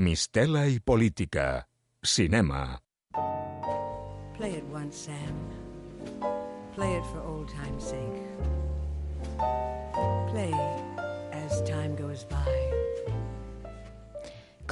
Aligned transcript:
Mistela 0.00 0.64
i 0.66 0.78
política. 0.80 1.68
Cinema. 2.02 2.80
Play 4.32 4.54
it 4.56 4.64
once, 4.72 4.96
Sam. 4.96 5.36
Play 6.74 6.96
it 6.96 7.04
for 7.12 7.20
old 7.20 7.52
time's 7.52 7.84
sake. 7.84 8.24
Play 10.32 10.54
as 11.36 11.60
time 11.68 11.92
goes 12.00 12.24
by. 12.24 12.48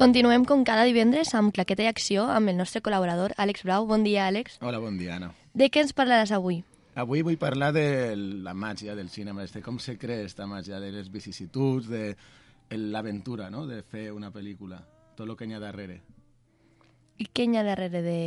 Continuem 0.01 0.49
com 0.49 0.65
cada 0.65 0.89
divendres 0.89 1.35
amb 1.37 1.53
Claqueta 1.53 1.85
i 1.85 1.93
Acció 1.93 2.25
amb 2.25 2.49
el 2.49 2.57
nostre 2.57 2.81
col·laborador 2.81 3.37
Àlex 3.37 3.69
Brau. 3.69 3.85
Bon 3.85 4.09
dia, 4.09 4.31
Àlex. 4.33 4.57
Hola, 4.65 4.81
bon 4.81 4.97
dia, 4.97 5.21
Anna. 5.21 5.35
De 5.53 5.69
què 5.69 5.85
ens 5.85 5.93
parlaràs 5.93 6.33
avui? 6.33 6.63
Avui 6.97 7.21
vull 7.21 7.37
parlar 7.37 7.75
de 7.77 8.17
la 8.17 8.57
màgia 8.57 8.97
del 8.97 9.13
cinema, 9.13 9.45
de 9.45 9.61
com 9.61 9.77
se 9.77 10.01
crea 10.01 10.25
esta 10.25 10.49
màgia, 10.49 10.81
de 10.81 10.89
les 10.89 11.13
vicissituds, 11.13 11.93
de 11.93 12.15
l'aventura, 12.73 13.53
no?, 13.53 13.69
de 13.69 13.83
fer 13.85 14.09
una 14.09 14.33
pel·lícula, 14.33 14.81
tot 15.19 15.29
el 15.29 15.37
que 15.37 15.49
hi 15.49 15.57
ha 15.57 15.63
darrere. 15.63 16.01
I 17.19 17.27
què 17.35 17.49
hi 17.49 17.57
ha 17.59 17.67
darrere 17.67 18.03
de 18.03 18.19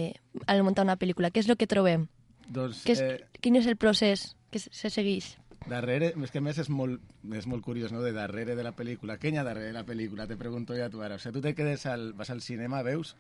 al 0.52 0.66
muntar 0.68 0.84
una 0.84 1.00
pel·lícula? 1.00 1.32
Què 1.32 1.40
és 1.40 1.50
el 1.50 1.58
que 1.58 1.70
trobem? 1.72 2.10
Doncs, 2.52 2.84
Què 2.84 2.98
és, 2.98 3.02
eh, 3.06 3.40
quin 3.40 3.56
és 3.56 3.70
el 3.72 3.80
procés 3.80 4.34
que 4.52 4.60
se 4.60 4.74
se 4.76 4.92
segueix? 4.92 5.38
darrere, 5.70 6.14
és 6.18 6.32
que 6.34 6.40
a 6.40 6.42
més 6.42 6.58
és 6.58 6.70
molt, 6.74 7.02
és 7.38 7.46
molt 7.48 7.64
curiós, 7.64 7.92
no?, 7.94 8.02
de 8.02 8.12
darrere 8.16 8.56
de 8.58 8.64
la 8.66 8.74
pel·lícula. 8.74 9.20
Què 9.22 9.30
hi 9.30 9.38
ha 9.38 9.44
darrere 9.46 9.70
de 9.70 9.76
la 9.78 9.86
pel·lícula? 9.86 10.28
Te 10.28 10.38
pregunto 10.38 10.76
ja 10.76 10.90
tu 10.90 11.04
ara. 11.06 11.16
O 11.16 11.22
sigui, 11.22 11.36
tu 11.38 11.44
te 11.46 11.54
quedes 11.56 11.86
al, 11.86 12.14
vas 12.18 12.32
al 12.34 12.42
cinema, 12.42 12.82
veus, 12.82 13.16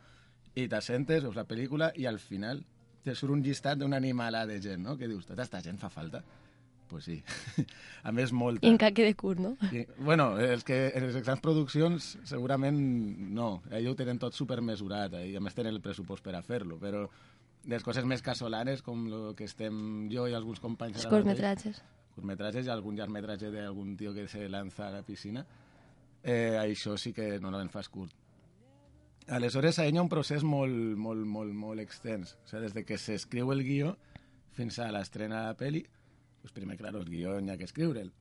i 0.55 0.67
t'assentes, 0.67 1.23
veus 1.23 1.37
la 1.37 1.45
pel·lícula, 1.47 1.91
i 1.95 2.07
al 2.09 2.17
final 2.19 2.63
te 3.05 3.13
surt 3.15 3.33
un 3.33 3.43
llistat 3.45 3.77
d'una 3.77 4.01
animala 4.01 4.45
de 4.49 4.59
gent, 4.61 4.81
no?, 4.83 4.97
que 4.97 5.07
dius, 5.07 5.27
tota 5.29 5.45
esta 5.45 5.61
gent 5.61 5.77
fa 5.81 5.89
falta? 5.93 6.23
Pues 6.91 7.05
sí. 7.07 7.21
a 8.03 8.11
més, 8.11 8.33
molta. 8.35 8.65
I 8.67 8.73
encara 8.73 8.91
queda 8.91 9.15
curt, 9.15 9.39
no? 9.39 9.53
I, 9.71 9.85
bueno, 10.03 10.33
els 10.43 10.65
que 10.67 10.89
en 10.91 11.05
les 11.07 11.15
grans 11.23 11.39
produccions 11.39 12.17
segurament 12.27 12.75
no, 13.31 13.61
ells 13.71 13.87
ho 13.87 13.95
tenen 13.95 14.19
tot 14.19 14.35
supermesurat 14.35 15.15
eh, 15.21 15.29
i 15.31 15.37
a 15.39 15.43
més 15.43 15.55
tenen 15.55 15.71
el 15.71 15.79
pressupost 15.83 16.25
per 16.25 16.35
a 16.35 16.43
fer-lo, 16.43 16.75
però 16.81 17.05
les 17.71 17.85
coses 17.85 18.03
més 18.09 18.23
casolanes, 18.25 18.83
com 18.83 19.05
el 19.07 19.31
que 19.39 19.47
estem 19.47 20.09
jo 20.11 20.27
i 20.27 20.35
alguns 20.35 20.59
companys... 20.59 20.99
Els 20.99 21.07
curtmetratges. 21.13 21.79
curtmetratges 22.17 22.67
i 22.67 22.73
algun 22.73 22.99
llargmetratge 22.99 23.53
d'algun 23.53 23.95
tio 23.95 24.11
que 24.17 24.27
se 24.27 24.49
lança 24.51 24.89
a 24.89 24.95
la 24.97 25.03
piscina, 25.07 25.45
eh, 26.23 26.57
això 26.59 26.97
sí 26.99 27.13
que 27.15 27.37
normalment 27.39 27.71
fas 27.71 27.87
curt. 27.87 28.17
Aleshores, 29.31 29.79
ahí 29.79 29.93
hi 29.93 29.97
ha 30.01 30.03
un 30.03 30.11
procés 30.11 30.43
molt, 30.43 30.75
molt, 30.99 31.23
molt, 31.23 31.53
molt 31.55 31.79
extens. 31.79 32.35
O 32.41 32.49
sigui, 32.49 32.65
des 32.65 32.75
de 32.75 32.83
que 32.83 32.97
s'escriu 32.99 33.53
el 33.53 33.63
guió 33.63 33.95
fins 34.57 34.81
a 34.81 34.89
l'estrena 34.91 35.45
de 35.45 35.53
la 35.53 35.57
peli, 35.57 35.85
pues 36.41 36.53
primer, 36.53 36.77
clar, 36.77 36.95
el 36.95 37.05
guió 37.05 37.39
n'hi 37.39 37.53
ha 37.53 37.57
que 37.57 37.67
escriure'l. 37.69 38.11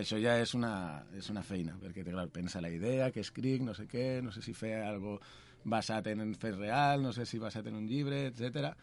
Això 0.00 0.18
ja 0.18 0.34
és 0.42 0.54
una, 0.58 1.04
és 1.14 1.30
una 1.30 1.44
feina, 1.46 1.76
perquè 1.80 2.04
clar, 2.06 2.26
pensa 2.34 2.62
la 2.62 2.70
idea, 2.74 3.10
que 3.14 3.22
escric, 3.22 3.62
no 3.62 3.74
sé 3.78 3.86
què, 3.90 4.20
no 4.22 4.32
sé 4.34 4.42
si 4.42 4.54
fer 4.54 4.74
algo 4.82 5.20
basat 5.64 6.10
en 6.12 6.20
un 6.24 6.34
fet 6.34 6.56
real, 6.58 7.02
no 7.02 7.12
sé 7.14 7.26
si 7.26 7.38
basat 7.38 7.70
en 7.70 7.78
un 7.78 7.86
llibre, 7.88 8.26
etc. 8.26 8.74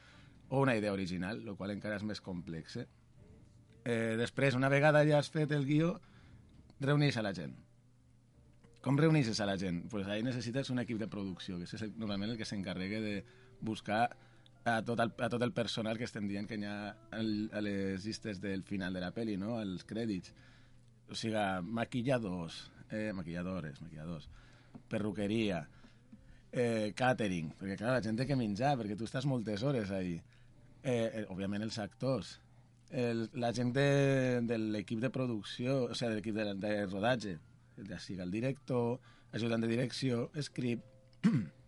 o 0.49 0.61
una 0.61 0.75
idea 0.75 0.93
original, 0.93 1.43
el 1.47 1.57
qual 1.59 1.75
encara 1.75 1.99
és 1.99 2.07
més 2.07 2.23
complex. 2.23 2.77
Eh? 2.81 2.87
Eh, 3.83 4.15
després, 4.17 4.55
una 4.55 4.71
vegada 4.71 5.03
ja 5.07 5.19
has 5.19 5.29
fet 5.33 5.51
el 5.51 5.67
guió, 5.67 5.97
reuneix 6.81 7.17
a 7.17 7.25
la 7.25 7.35
gent. 7.37 7.53
Com 8.81 8.97
reuneixes 8.97 9.39
a 9.39 9.45
la 9.45 9.59
gent? 9.61 9.83
Pues 9.91 10.07
ahí 10.07 10.23
necessites 10.23 10.71
un 10.73 10.79
equip 10.81 10.97
de 10.97 11.07
producció, 11.07 11.59
que 11.59 11.67
és 11.69 11.83
normalment 12.01 12.33
el 12.33 12.39
que 12.39 12.47
s'encarrega 12.49 12.99
de 13.03 13.19
buscar 13.61 14.07
a 14.63 14.81
tot, 14.85 14.99
el, 14.99 15.13
a 15.17 15.29
tot 15.29 15.41
el 15.41 15.53
personal 15.53 15.97
que 15.97 16.05
estem 16.05 16.27
dient 16.29 16.47
que 16.49 16.59
hi 16.59 16.67
ha 16.69 16.93
el, 17.17 17.49
a 17.53 17.61
les 17.65 18.05
llistes 18.05 18.41
del 18.41 18.63
final 18.63 18.93
de 18.93 19.01
la 19.01 19.11
peli, 19.15 19.37
no? 19.37 19.59
els 19.61 19.85
crèdits. 19.89 20.33
O 21.11 21.17
sigui, 21.17 21.41
maquilladors, 21.77 22.61
eh, 22.91 23.11
maquilladores, 23.15 23.81
maquilladors, 23.81 24.29
perruqueria, 24.91 25.65
eh, 26.51 26.93
catering, 26.95 27.51
perquè 27.59 27.79
clar, 27.79 27.95
la 27.97 28.03
gent 28.05 28.19
té 28.19 28.27
que 28.29 28.37
menjar, 28.39 28.77
perquè 28.79 28.95
tu 28.99 29.07
estàs 29.09 29.27
moltes 29.27 29.63
hores 29.63 29.91
ahí. 29.95 30.15
Eh, 30.81 30.93
eh, 30.93 31.25
òbviament 31.29 31.65
els 31.65 31.77
actors, 31.81 32.37
el, 32.91 33.27
la 33.39 33.51
gent 33.55 33.71
de, 33.75 34.41
de 34.47 34.57
l'equip 34.59 35.01
de 35.01 35.11
producció, 35.13 35.85
o 35.89 35.95
sigui, 35.95 36.11
de 36.11 36.19
l'equip 36.19 36.37
de, 36.37 36.47
de 36.61 36.75
rodatge, 36.87 37.37
ja 37.87 37.99
sigui 37.99 38.21
el 38.23 38.31
director, 38.33 38.99
ajudant 39.33 39.65
de 39.65 39.73
direcció, 39.73 40.29
script... 40.41 40.87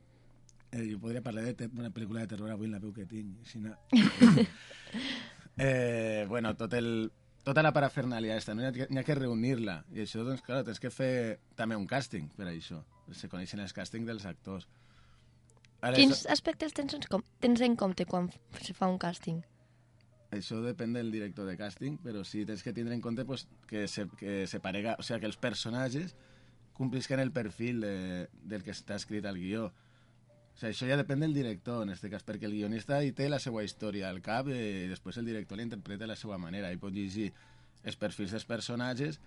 eh, 0.73 0.83
jo 0.91 0.99
podria 0.99 1.21
parlar 1.23 1.45
de 1.45 1.53
te- 1.53 1.69
una 1.77 1.91
pel·lícula 1.93 2.25
de 2.25 2.31
terror 2.33 2.51
avui 2.51 2.67
en 2.67 2.73
la 2.75 2.81
veu 2.83 2.91
que 2.95 3.05
tinc. 3.09 3.37
Així 3.45 3.61
no... 3.63 3.75
eh, 5.57 6.25
bueno, 6.27 6.55
tot 6.57 6.73
el, 6.73 7.11
tota 7.43 7.63
la 7.63 7.73
parafernàlia 7.75 8.33
aquesta, 8.35 8.55
no? 8.55 8.63
N'hi 8.65 8.85
ha, 8.85 8.87
ha 9.01 9.05
que 9.07 9.17
reunir-la. 9.17 9.81
I 9.93 10.03
això, 10.05 10.23
doncs, 10.25 10.43
clar, 10.45 10.63
tens 10.67 10.81
que 10.81 10.91
fer 10.93 11.39
també 11.59 11.77
un 11.79 11.87
càsting 11.89 12.29
per 12.37 12.47
a 12.49 12.53
això. 12.53 12.81
Se 13.13 13.29
coneixen 13.29 13.59
els 13.63 13.73
càstings 13.75 14.07
dels 14.07 14.25
actors. 14.29 14.67
Ara, 15.83 15.97
Quins 15.99 16.25
aspectes 16.31 16.71
tens 16.75 16.93
en, 16.95 17.01
com, 17.11 17.23
tens 17.43 17.59
en 17.65 17.75
compte 17.75 18.05
quan 18.07 18.29
se 18.63 18.73
fa 18.77 18.87
un 18.87 18.95
càsting? 19.01 19.41
Això 20.33 20.61
depèn 20.63 20.95
del 20.95 21.11
director 21.13 21.45
de 21.45 21.57
càsting, 21.59 21.99
però 22.01 22.23
sí 22.25 22.45
tens 22.47 22.63
que 22.65 22.71
tindre 22.73 22.95
en 22.95 23.01
compte 23.03 23.25
pues, 23.27 23.43
que, 23.69 23.83
se, 23.91 24.07
que 24.17 24.47
se 24.49 24.59
parega, 24.63 24.95
o 24.97 25.03
sigui, 25.05 25.19
que 25.21 25.29
els 25.29 25.37
personatges 25.37 26.15
complisquen 26.73 27.19
el 27.21 27.29
perfil 27.35 27.83
de, 27.83 27.91
del 28.41 28.63
que 28.65 28.71
està 28.73 28.95
escrit 28.97 29.27
al 29.29 29.37
guió. 29.37 29.67
O 30.53 30.57
sigui, 30.61 30.71
això 30.71 30.87
ja 30.89 30.97
depèn 30.99 31.23
del 31.23 31.33
director, 31.33 31.81
en 31.83 31.93
aquest 31.93 32.09
cas, 32.13 32.25
perquè 32.25 32.45
el 32.45 32.53
guionista 32.53 33.01
hi 33.01 33.11
té 33.17 33.29
la 33.29 33.39
seva 33.41 33.63
història 33.65 34.09
al 34.09 34.21
cap 34.21 34.49
eh, 34.53 34.85
i 34.85 34.89
després 34.91 35.17
el 35.17 35.25
director 35.29 35.57
l'interpreta 35.57 36.05
a 36.05 36.11
la 36.13 36.17
seva 36.19 36.37
manera. 36.37 36.71
I 36.71 36.81
pot 36.81 36.93
llegir 36.93 37.31
els 37.83 37.97
perfils 37.99 38.35
dels 38.35 38.45
personatges 38.45 39.19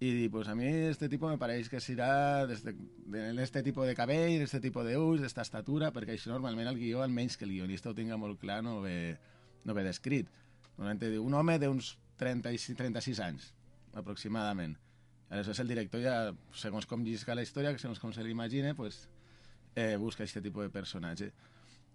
i 0.00 0.12
dir, 0.14 0.30
pues 0.30 0.46
a 0.46 0.54
mi 0.54 0.66
este 0.66 1.08
tipo 1.08 1.28
me 1.28 1.38
pareix 1.38 1.68
que 1.68 1.80
serà 1.82 2.46
d'este 2.46 2.70
de 2.70 3.62
tipo 3.66 3.82
de 3.84 3.96
cabell, 3.98 4.38
d'este 4.38 4.60
tipo 4.62 4.84
d'ulls, 4.86 5.24
d'esta 5.24 5.42
estatura, 5.42 5.90
perquè 5.90 6.14
això 6.14 6.30
normalment 6.30 6.70
el 6.70 6.78
guió, 6.78 7.02
almenys 7.02 7.36
que 7.36 7.48
el 7.48 7.56
guionista 7.56 7.90
ho 7.90 7.96
tinga 7.98 8.16
molt 8.16 8.38
clar, 8.38 8.60
no 8.62 8.80
ve, 8.84 9.16
no 9.64 9.74
ve 9.74 9.82
descrit. 9.82 10.30
Normalment 10.76 11.02
diu 11.02 11.24
un 11.26 11.34
home 11.34 11.58
d'uns 11.58 11.96
36, 12.22 12.78
36 12.78 13.22
anys, 13.24 13.50
aproximadament. 13.98 14.76
Aleshores 15.28 15.64
el 15.64 15.74
director 15.74 16.00
ja, 16.00 16.18
segons 16.54 16.86
com 16.86 17.02
llisca 17.02 17.34
la 17.34 17.42
història, 17.42 17.74
segons 17.76 17.98
com 17.98 18.14
se 18.14 18.22
l'imagina, 18.22 18.76
pues, 18.78 19.08
eh, 19.78 19.94
busca 20.00 20.24
aquest 20.24 20.42
tipus 20.42 20.66
de 20.66 20.74
personatge. 20.74 21.30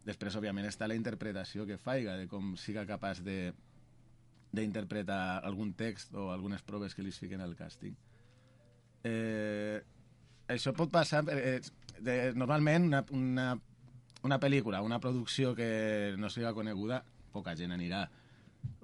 Després, 0.07 0.35
òbviament, 0.39 0.67
està 0.67 0.88
la 0.88 0.97
interpretació 0.99 1.67
que 1.67 1.79
faiga, 1.79 2.16
de 2.19 2.27
com 2.31 2.55
siga 2.59 2.88
capaç 2.88 3.23
de 3.23 3.53
d'interpretar 4.53 5.41
algun 5.41 5.71
text 5.73 6.13
o 6.13 6.27
algunes 6.29 6.61
proves 6.61 6.94
que 6.94 7.01
li 7.01 7.11
fiquen 7.11 7.41
al 7.41 7.55
càsting. 7.57 7.95
Eh, 9.09 9.81
això 10.53 10.75
pot 10.77 10.91
passar... 10.94 11.23
Eh, 11.33 11.59
de, 12.03 12.17
normalment, 12.38 12.85
una, 12.85 12.99
una, 13.17 13.47
una 14.27 14.38
pel·lícula, 14.41 14.83
una 14.85 15.00
producció 15.01 15.55
que 15.57 16.13
no 16.21 16.29
siga 16.29 16.53
coneguda, 16.53 17.01
poca 17.33 17.55
gent 17.57 17.73
anirà. 17.73 18.03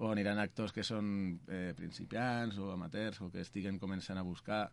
O 0.02 0.10
aniran 0.10 0.42
actors 0.42 0.74
que 0.76 0.84
són 0.84 1.38
eh, 1.48 1.76
principiants 1.78 2.58
o 2.58 2.72
amateurs 2.74 3.22
o 3.22 3.30
que 3.30 3.46
estiguen 3.46 3.78
començant 3.80 4.18
a 4.18 4.26
buscar. 4.26 4.66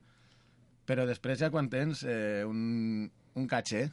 Però 0.88 1.04
després 1.06 1.43
ja 1.43 1.53
quan 1.53 1.69
tens 1.69 2.06
eh, 2.08 2.43
un, 2.48 3.10
un 3.37 3.47
caché, 3.50 3.91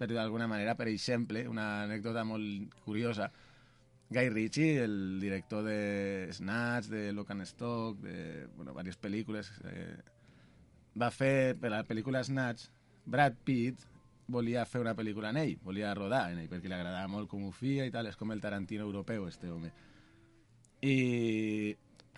per 0.00 0.08
dir 0.08 0.16
d'alguna 0.16 0.48
manera, 0.48 0.74
per 0.78 0.88
exemple, 0.88 1.44
una 1.48 1.84
anècdota 1.84 2.24
molt 2.24 2.72
curiosa, 2.86 3.28
Guy 4.10 4.30
Ritchie, 4.32 4.82
el 4.82 5.20
director 5.20 5.62
de 5.62 6.32
Snatch, 6.32 6.88
de 6.88 7.12
Lock 7.12 7.30
and 7.30 7.44
Stock, 7.46 8.00
de 8.00 8.46
bueno, 8.56 8.72
diverses 8.72 8.98
pel·lícules, 8.98 9.52
eh, 9.70 9.98
va 10.98 11.12
fer, 11.14 11.54
per 11.60 11.70
la 11.70 11.84
pel·lícula 11.86 12.24
Snatch, 12.26 12.66
Brad 13.04 13.36
Pitt 13.44 13.84
volia 14.30 14.64
fer 14.66 14.80
una 14.82 14.96
pel·lícula 14.96 15.30
en 15.30 15.38
ell, 15.42 15.54
volia 15.62 15.92
rodar 15.94 16.24
en 16.32 16.40
ell, 16.40 16.48
perquè 16.50 16.70
li 16.70 16.76
agradava 16.78 17.06
molt 17.12 17.30
com 17.30 17.44
ho 17.46 17.52
feia 17.54 17.86
i 17.86 17.94
tal, 17.94 18.08
és 18.10 18.18
com 18.18 18.32
el 18.32 18.42
Tarantino 18.42 18.88
europeu, 18.88 19.28
este 19.28 19.50
home. 19.50 19.70
I, 20.80 20.96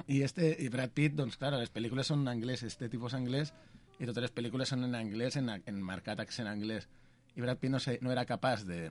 i, 0.07 0.23
este, 0.23 0.55
i 0.65 0.71
Brad 0.73 0.95
Pitt, 0.95 1.19
doncs, 1.19 1.37
clar, 1.41 1.53
les 1.59 1.73
pel·lícules 1.73 2.09
són 2.09 2.25
en 2.25 2.33
anglès, 2.37 2.65
este 2.69 2.89
tipus 2.93 3.19
anglès, 3.19 3.53
i 3.99 4.09
totes 4.09 4.29
les 4.29 4.35
pel·lícules 4.35 4.73
són 4.73 4.89
en 4.89 4.97
anglès, 4.97 5.37
en, 5.41 5.51
en 5.51 5.83
marcat 5.85 6.21
accent 6.25 6.49
anglès. 6.49 6.89
I 7.37 7.41
Brad 7.41 7.59
Pitt 7.59 7.71
no, 7.73 7.81
sé, 7.81 7.99
no 8.03 8.13
era 8.13 8.25
capaç 8.29 8.65
de, 8.69 8.91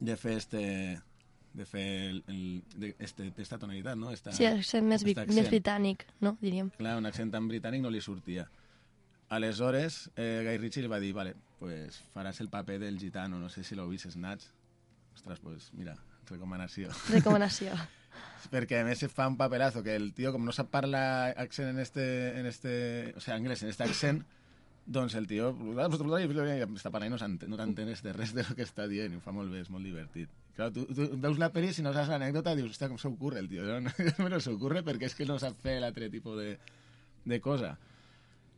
de 0.00 0.16
fer 0.16 0.38
este 0.38 0.62
de 1.54 1.64
fer 1.70 1.82
el, 2.10 2.24
el, 2.26 2.64
de, 2.74 2.96
este, 2.98 3.32
esta 3.38 3.58
tonalitat, 3.58 3.94
no? 3.96 4.10
Esta, 4.10 4.32
Sí, 4.34 4.44
accent 4.48 4.88
més, 4.90 5.04
vi- 5.06 5.14
més 5.14 5.46
britànic, 5.46 6.02
no? 6.20 6.32
Diríem. 6.40 6.72
Clar, 6.74 6.96
un 6.98 7.06
accent 7.06 7.30
tan 7.30 7.46
britànic 7.46 7.80
no 7.84 7.92
li 7.94 8.00
sortia. 8.02 8.48
Aleshores, 9.28 10.10
eh, 10.16 10.42
Guy 10.44 10.58
Ritchie 10.58 10.82
li 10.82 10.88
va 10.90 10.98
dir, 11.00 11.12
vale, 11.14 11.34
pues 11.60 12.00
faràs 12.14 12.40
el 12.42 12.48
paper 12.50 12.80
del 12.82 12.98
gitano, 12.98 13.38
no 13.38 13.48
sé 13.48 13.62
si 13.64 13.74
l'heu 13.78 13.88
vist, 13.88 14.10
Snatch. 14.10 14.44
Ostres, 15.14 15.38
pues 15.40 15.70
mira, 15.78 15.94
recomanació. 16.28 16.90
Recomanació. 17.14 17.72
Perquè 18.52 18.82
a 18.82 18.84
més 18.84 18.98
se 19.00 19.08
fa 19.08 19.26
un 19.30 19.38
papelazo 19.38 19.82
que 19.82 19.94
el 19.96 20.10
tio, 20.14 20.32
com 20.34 20.44
no 20.44 20.52
sap 20.52 20.68
parlar 20.74 21.32
accent 21.38 21.70
en 21.70 21.78
este, 21.78 22.04
en 22.38 22.46
este, 22.46 23.14
o 23.16 23.20
sea, 23.20 23.34
anglès, 23.38 23.62
en 23.62 23.70
este 23.70 23.84
accent, 23.86 24.24
doncs 24.86 25.14
el 25.16 25.26
tio 25.26 25.52
està 26.76 26.90
parlant 26.92 27.08
i 27.08 27.14
no 27.14 27.18
no 27.48 27.56
de 28.04 28.12
res 28.12 28.34
de 28.34 28.42
lo 28.44 28.54
que 28.56 28.62
està 28.66 28.86
dient 28.90 29.12
i 29.12 29.16
ho 29.16 29.20
fa 29.24 29.32
molt 29.32 29.50
bé, 29.50 29.60
és 29.64 29.70
molt 29.70 29.84
divertit. 29.84 30.28
Clar, 30.56 30.70
tu, 30.72 30.84
tu 30.86 31.08
veus 31.18 31.38
la 31.40 31.48
pel·li 31.52 31.70
i 31.72 31.74
si 31.74 31.82
no 31.82 31.92
saps 31.92 32.08
l'anècdota 32.12 32.54
dius, 32.54 32.70
hòstia, 32.70 32.88
com 32.92 32.98
s'ocurre 33.00 33.40
el 33.40 33.48
tio? 33.48 33.64
No, 33.64 33.80
no, 34.18 34.28
no 34.28 34.40
s'ocurre 34.40 34.84
perquè 34.86 35.08
és 35.08 35.16
que 35.16 35.26
no 35.26 35.38
sap 35.42 35.56
fer 35.62 35.80
l'altre 35.80 36.10
tipus 36.12 36.36
de, 36.38 36.58
de 37.24 37.40
cosa. 37.40 37.78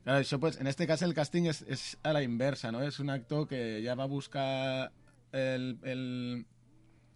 Claro, 0.04 0.20
això, 0.20 0.38
pues, 0.38 0.58
en 0.60 0.66
este 0.66 0.86
cas 0.86 1.02
el 1.02 1.14
càsting 1.14 1.48
és, 1.50 1.62
és 1.66 1.86
a 2.02 2.12
la 2.12 2.22
inversa, 2.22 2.70
no? 2.70 2.82
És 2.82 3.00
un 3.02 3.10
actor 3.10 3.48
que 3.50 3.80
ja 3.84 3.94
va 3.98 4.06
buscar 4.06 4.92
el, 5.32 5.78
el, 5.82 6.46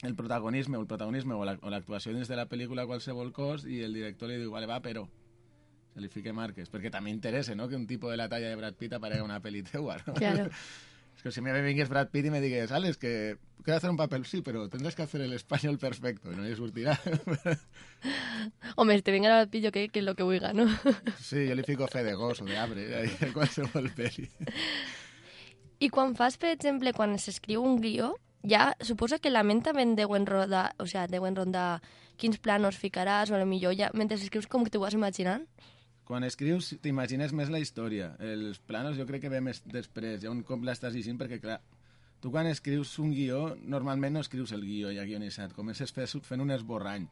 el 0.03 0.17
protagonisme 0.17 0.79
o 0.79 0.81
el 0.83 0.89
protagonisme 0.91 1.35
o 1.35 1.45
la- 1.45 1.59
o 1.63 1.71
l'actuació 1.71 2.15
dins 2.15 2.29
de 2.31 2.39
la 2.39 2.49
pel·lícula 2.49 2.83
a 2.87 2.91
qualsevol 2.91 3.31
cos 3.33 3.67
i 3.67 3.83
el 3.87 3.95
director 3.95 4.31
li 4.31 4.39
diu, 4.43 4.51
vale, 4.55 4.67
va, 4.71 4.81
però 4.83 5.07
se 5.95 6.01
li 6.01 6.09
fique 6.09 6.33
marques, 6.33 6.71
perquè 6.71 6.91
també 6.93 7.11
interessa, 7.11 7.55
no?, 7.55 7.69
que 7.69 7.77
un 7.77 7.87
tipus 7.87 8.13
de 8.13 8.21
la 8.21 8.29
talla 8.29 8.49
de 8.49 8.57
Brad 8.57 8.79
Pitt 8.79 8.95
aparega 8.95 9.25
en 9.25 9.31
una 9.31 9.41
pel·li 9.43 9.65
teua, 9.67 9.99
no? 10.07 10.15
Claro. 10.15 10.51
Es 11.21 11.23
que 11.23 11.33
si 11.33 11.43
me 11.43 11.53
vingués 11.61 11.91
Brad 11.91 12.09
Pitt 12.09 12.27
y 12.27 12.31
me 12.31 12.41
digues, 12.41 12.73
Alex, 12.73 12.97
que 12.97 13.37
quiero 13.63 13.77
hacer 13.77 13.91
un 13.91 13.97
papel, 13.99 14.25
sí, 14.25 14.41
pero 14.41 14.71
tendrás 14.71 14.95
que 14.95 15.03
hacer 15.03 15.21
el 15.21 15.35
español 15.35 15.79
perfecto, 15.79 16.33
y 16.33 16.37
no 16.37 16.43
le 16.43 16.57
surtirà. 16.57 16.99
Home, 18.77 18.97
si 18.97 19.03
te 19.03 19.13
venga 19.13 19.39
al 19.39 19.51
pillo 19.51 19.71
que, 19.71 19.91
que 19.91 19.99
es 19.99 20.05
lo 20.05 20.15
que 20.15 20.23
huiga, 20.23 20.55
¿no? 20.55 20.67
sí, 21.21 21.47
jo 21.47 21.55
li 21.55 21.63
fico 21.63 21.87
fe 21.89 22.05
de 22.05 22.15
gos 22.15 22.41
o 22.41 22.47
de 22.47 22.57
arbre, 22.57 22.87
ahí, 22.97 23.11
en 23.21 23.35
qualsevol 23.35 23.91
pel·li. 23.93 24.31
I 25.81 25.91
quan 25.95 26.17
fas, 26.17 26.39
per 26.41 26.55
exemple, 26.55 26.95
quan 26.97 27.19
s'escriu 27.19 27.61
un 27.61 27.77
guió, 27.85 28.15
ja 28.41 28.71
suposa 28.81 29.19
que 29.21 29.29
la 29.29 29.45
ment 29.45 29.61
també 29.67 29.85
en 29.85 29.97
deuen 29.99 30.25
rodar, 30.25 30.71
o 30.81 30.89
sigui, 30.89 31.05
deuen 31.13 31.37
rondar 31.37 31.83
quins 32.17 32.41
planos 32.41 32.81
ficaràs, 32.81 33.29
o 33.29 33.45
millor 33.45 33.77
ja, 33.77 33.93
mentre 33.93 34.17
escrius 34.17 34.49
com 34.49 34.65
que 34.65 34.73
t'ho 34.73 34.81
vas 34.81 34.97
imaginant. 34.97 35.45
Quan 36.11 36.25
escrius, 36.27 36.73
t'imagines 36.83 37.31
més 37.39 37.53
la 37.55 37.61
història. 37.63 38.09
Els 38.19 38.59
planos 38.67 38.97
jo 38.99 39.05
crec 39.07 39.23
que 39.23 39.31
ve 39.31 39.39
més 39.47 39.61
després, 39.71 40.17
ja 40.25 40.33
un 40.33 40.41
cop 40.43 40.65
l'estàs 40.67 40.91
llegint, 40.97 41.15
perquè, 41.21 41.37
clar, 41.39 41.61
tu 42.19 42.33
quan 42.35 42.49
escrius 42.51 42.97
un 42.99 43.13
guió, 43.15 43.53
normalment 43.63 44.17
no 44.17 44.23
escrius 44.25 44.51
el 44.57 44.65
guió 44.67 44.91
ja 44.91 45.05
guionitzat, 45.07 45.55
comences 45.55 45.93
fe- 45.95 46.09
fent 46.27 46.43
un 46.43 46.51
esborrany. 46.51 47.05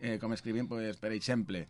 Eh, 0.00 0.16
com 0.18 0.34
escrivint, 0.34 0.66
pues, 0.68 0.96
per 0.98 1.12
exemple, 1.14 1.68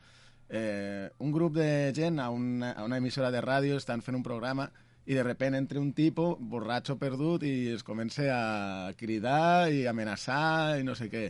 eh, 0.48 1.10
un 1.18 1.32
grup 1.32 1.52
de 1.58 1.92
gent 1.94 2.16
a 2.18 2.30
una, 2.32 2.72
a 2.72 2.84
una 2.88 2.96
emissora 2.96 3.30
de 3.30 3.42
ràdio 3.44 3.76
estan 3.76 4.00
fent 4.00 4.16
un 4.16 4.24
programa 4.24 4.70
i 5.04 5.12
de 5.12 5.22
repent 5.22 5.54
entre 5.58 5.78
un 5.78 5.92
tipus 5.92 6.38
borratxo 6.40 6.96
perdut 6.96 7.44
i 7.44 7.68
es 7.74 7.84
comença 7.84 8.24
a 8.32 8.94
cridar 8.96 9.68
i 9.68 9.84
amenaçar 9.86 10.80
i 10.80 10.88
no 10.88 10.96
sé 10.96 11.10
què. 11.12 11.26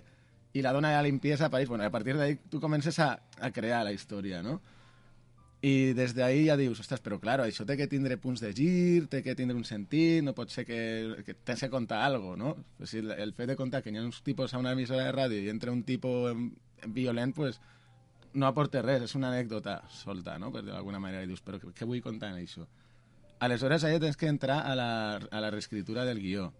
I 0.55 0.63
la 0.63 0.71
dona 0.73 0.95
ja 0.95 1.03
limpiesa 1.03 1.51
apareix. 1.51 1.69
Bueno, 1.69 1.83
a 1.83 1.91
partir 1.91 2.15
d'ahí 2.15 2.39
tu 2.49 2.61
comences 2.63 3.01
a, 3.03 3.11
a 3.41 3.51
crear 3.51 3.83
la 3.83 3.91
història, 3.93 4.39
no? 4.47 4.61
I 5.65 5.95
des 5.97 6.13
d'ahí 6.13 6.43
ja 6.45 6.59
dius, 6.61 6.83
ostres, 6.83 7.01
però 7.01 7.17
claro, 7.23 7.47
això 7.47 7.65
té 7.65 7.79
que 7.79 7.87
tindre 7.89 8.19
punts 8.21 8.43
de 8.45 8.51
gir, 8.53 9.07
té 9.09 9.23
que 9.25 9.33
tindre 9.39 9.57
un 9.57 9.65
sentit, 9.65 10.21
no 10.25 10.35
pot 10.37 10.51
ser 10.53 10.67
que, 10.69 10.81
que 11.25 11.37
tens 11.41 11.63
que 11.65 11.71
contar 11.73 12.03
algo, 12.05 12.35
no? 12.37 12.51
O 12.77 12.89
sigui, 12.91 13.15
el, 13.17 13.33
fet 13.33 13.49
de 13.49 13.57
contar 13.57 13.81
que 13.81 13.89
hi 13.89 13.97
ha 13.97 14.03
uns 14.05 14.21
tipus 14.27 14.53
a 14.53 14.61
una 14.61 14.75
emissora 14.77 15.07
de 15.07 15.15
ràdio 15.17 15.41
i 15.41 15.49
entra 15.49 15.73
un 15.73 15.81
tipus 15.89 16.37
violent, 16.93 17.33
pues, 17.33 17.61
no 18.35 18.49
aporta 18.51 18.83
res, 18.85 19.07
és 19.07 19.15
una 19.17 19.31
anècdota 19.31 19.79
solta, 19.89 20.37
no? 20.43 20.51
Per 20.53 20.67
d'alguna 20.67 21.01
manera, 21.01 21.23
i 21.25 21.31
dius, 21.31 21.41
però 21.41 21.57
què 21.63 21.89
vull 21.89 22.03
contar 22.05 22.35
en 22.35 22.43
això? 22.43 22.67
Aleshores, 23.45 23.87
allà 23.87 24.03
tens 24.03 24.21
que 24.21 24.29
entrar 24.29 24.61
a 24.69 24.75
la, 24.77 24.91
a 25.17 25.41
la 25.41 25.51
reescritura 25.55 26.05
del 26.05 26.21
guió. 26.21 26.51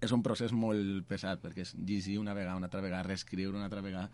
És 0.00 0.12
un 0.12 0.22
procés 0.22 0.52
molt 0.56 1.04
pesat, 1.10 1.42
perquè 1.42 1.66
és 1.66 1.74
llegir 1.76 2.16
una 2.22 2.34
vegada, 2.36 2.56
una 2.56 2.70
altra 2.70 2.80
vegada, 2.84 3.04
reescriure 3.10 3.56
una 3.56 3.68
altra 3.68 3.84
vegada, 3.84 4.08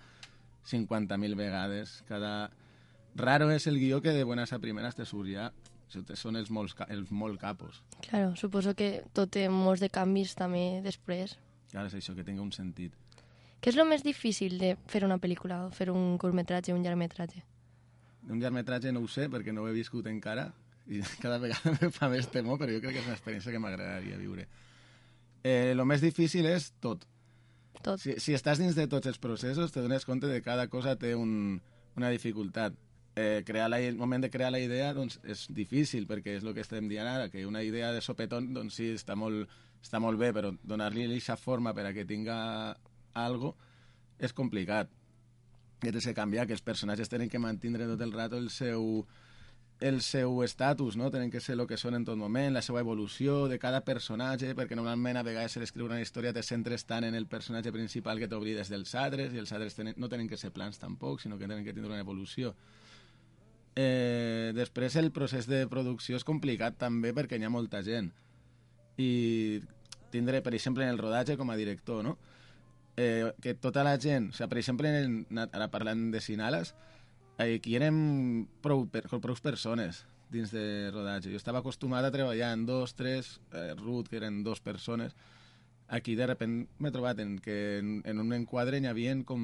50.000 0.74 1.38
vegades, 1.38 2.00
cada... 2.10 2.34
Raro 3.14 3.50
és 3.52 3.66
el 3.68 3.78
guió 3.78 4.00
que 4.00 4.14
de 4.16 4.24
buenas 4.24 4.52
a 4.52 4.58
primeras 4.58 4.96
te 4.96 5.06
surt 5.08 5.30
ja. 5.32 5.50
Són 6.16 6.38
els, 6.40 6.48
molts, 6.48 6.72
els 6.88 7.10
molt 7.12 7.36
capos. 7.40 7.82
Claro, 8.06 8.32
suposo 8.40 8.72
que 8.72 9.02
tot 9.12 9.34
té 9.36 9.44
molts 9.52 9.82
de 9.84 9.90
canvis 9.92 10.32
també 10.38 10.80
després. 10.80 11.36
Clar, 11.68 11.84
és 11.90 11.98
això, 11.98 12.14
que 12.16 12.24
tinga 12.24 12.40
un 12.40 12.52
sentit. 12.52 12.94
Què 13.60 13.70
és 13.70 13.76
el 13.76 13.86
més 13.86 14.02
difícil 14.02 14.56
de 14.58 14.72
fer 14.88 15.04
una 15.04 15.20
pel·lícula, 15.20 15.66
o 15.66 15.70
fer 15.70 15.90
un 15.92 16.16
curtmetratge, 16.18 16.72
un 16.72 16.82
llargmetratge? 16.82 17.44
Un 18.32 18.40
llargmetratge 18.40 18.90
no 18.94 19.04
ho 19.04 19.10
sé, 19.10 19.28
perquè 19.30 19.52
no 19.52 19.62
ho 19.62 19.68
he 19.68 19.76
viscut 19.76 20.08
encara, 20.08 20.48
i 20.88 21.02
cada 21.22 21.38
vegada 21.38 21.74
me 21.80 21.90
fa 21.94 22.08
més 22.12 22.28
temor, 22.32 22.58
però 22.58 22.72
jo 22.72 22.80
crec 22.82 22.96
que 22.96 23.02
és 23.04 23.08
una 23.10 23.18
experiència 23.18 23.54
que 23.54 23.60
m'agradaria 23.62 24.18
viure. 24.20 24.48
Eh, 25.42 25.72
el 25.74 25.84
més 25.86 26.02
difícil 26.02 26.48
és 26.48 26.70
tot. 26.80 27.04
Tot. 27.82 27.98
Si, 28.00 28.16
si 28.22 28.34
estàs 28.34 28.62
dins 28.62 28.76
de 28.78 28.86
tots 28.90 29.10
els 29.10 29.18
processos, 29.18 29.72
te 29.74 29.82
dones 29.82 30.06
compte 30.06 30.30
de 30.30 30.38
que 30.38 30.46
cada 30.46 30.68
cosa 30.70 30.94
té 30.96 31.14
un, 31.18 31.60
una 31.98 32.10
dificultat. 32.14 32.76
Eh, 33.14 33.42
crear 33.44 33.68
la, 33.68 33.78
el 33.78 33.96
moment 33.96 34.22
de 34.24 34.30
crear 34.30 34.48
la 34.50 34.60
idea 34.60 34.94
doncs, 34.96 35.18
és 35.28 35.44
difícil, 35.52 36.06
perquè 36.08 36.38
és 36.38 36.46
el 36.46 36.54
que 36.56 36.62
estem 36.64 36.86
dient 36.88 37.08
ara, 37.08 37.28
que 37.28 37.44
una 37.44 37.60
idea 37.62 37.90
de 37.92 38.00
sopetón 38.00 38.54
doncs, 38.56 38.78
sí, 38.80 38.88
està 38.96 39.16
molt, 39.20 39.50
està 39.84 40.00
molt 40.00 40.16
bé, 40.18 40.30
però 40.32 40.54
donar-li 40.64 41.04
aquesta 41.10 41.36
forma 41.36 41.74
per 41.76 41.84
a 41.90 41.92
que 41.92 42.06
tinga 42.08 42.38
algo 43.12 43.52
és 44.18 44.32
complicat. 44.32 44.88
I 45.82 45.90
tens 45.90 46.06
que 46.06 46.14
canviar, 46.14 46.46
que 46.46 46.56
els 46.56 46.64
personatges 46.64 47.10
tenen 47.10 47.28
que 47.28 47.42
mantenir 47.42 47.84
tot 47.90 48.00
el 48.00 48.14
rato 48.14 48.38
el 48.38 48.48
seu, 48.54 49.04
el 49.82 50.00
seu 50.00 50.42
estatus, 50.46 50.96
no? 50.96 51.10
tenen 51.10 51.30
que 51.30 51.40
ser 51.42 51.58
el 51.58 51.66
que 51.66 51.76
són 51.76 51.98
en 51.98 52.06
tot 52.06 52.16
moment, 52.16 52.54
la 52.54 52.62
seva 52.62 52.80
evolució 52.80 53.48
de 53.50 53.58
cada 53.58 53.82
personatge, 53.84 54.54
perquè 54.56 54.78
normalment 54.78 55.18
a 55.18 55.24
vegades 55.26 55.58
per 55.58 55.66
escriure 55.66 55.98
una 55.98 56.04
història 56.04 56.32
te 56.32 56.44
centres 56.46 56.86
tant 56.86 57.04
en 57.04 57.18
el 57.18 57.26
personatge 57.26 57.74
principal 57.74 58.22
que 58.22 58.30
t'oblides 58.30 58.70
dels 58.70 58.94
altres, 58.94 59.34
i 59.34 59.42
els 59.42 59.52
altres 59.52 59.76
tenen, 59.76 59.98
no 59.98 60.08
tenen 60.08 60.30
que 60.30 60.38
ser 60.38 60.52
plans 60.54 60.78
tampoc, 60.78 61.20
sinó 61.20 61.36
que 61.36 61.50
tenen 61.50 61.66
que 61.66 61.74
tindre 61.74 61.90
una 61.90 62.00
evolució. 62.00 62.54
Eh, 63.74 64.52
després 64.54 64.96
el 65.00 65.08
procés 65.16 65.46
de 65.48 65.64
producció 65.70 66.18
és 66.18 66.26
complicat 66.28 66.76
també 66.76 67.14
perquè 67.16 67.38
hi 67.40 67.46
ha 67.48 67.52
molta 67.52 67.80
gent 67.86 68.10
i 69.00 69.62
tindre, 70.12 70.42
per 70.44 70.52
exemple, 70.54 70.84
en 70.84 70.92
el 70.92 71.00
rodatge 71.00 71.38
com 71.40 71.50
a 71.50 71.56
director, 71.56 72.02
no? 72.04 72.18
Eh, 72.96 73.32
que 73.40 73.54
tota 73.54 73.84
la 73.84 73.96
gent, 73.96 74.28
o 74.28 74.36
sigui, 74.36 74.50
per 74.50 74.58
exemple, 74.60 74.90
en, 75.00 75.22
ara 75.46 75.70
parlant 75.72 76.10
de 76.12 76.20
Sinales, 76.20 76.74
eh, 77.38 77.54
aquí 77.56 77.78
érem 77.78 78.44
prou, 78.60 78.84
per, 78.92 79.06
prou 79.08 79.38
persones 79.40 80.04
dins 80.32 80.52
de 80.52 80.90
rodatge. 80.92 81.32
Jo 81.32 81.40
estava 81.40 81.62
acostumat 81.64 82.04
a 82.04 82.12
treballar 82.12 82.52
en 82.52 82.66
dos, 82.68 82.92
tres, 82.96 83.38
eh, 83.52 83.72
Ruth, 83.80 84.08
que 84.12 84.20
eren 84.20 84.42
dos 84.44 84.60
persones, 84.60 85.16
aquí 85.92 86.14
de 86.16 86.26
repent 86.26 86.54
m'he 86.80 86.90
trobat 86.90 87.18
en 87.20 87.34
que 87.44 87.56
en, 87.78 87.98
en 88.08 88.20
un 88.22 88.32
enquadre 88.32 88.80
n'hi 88.80 88.88
havia 88.88 89.12
com 89.28 89.42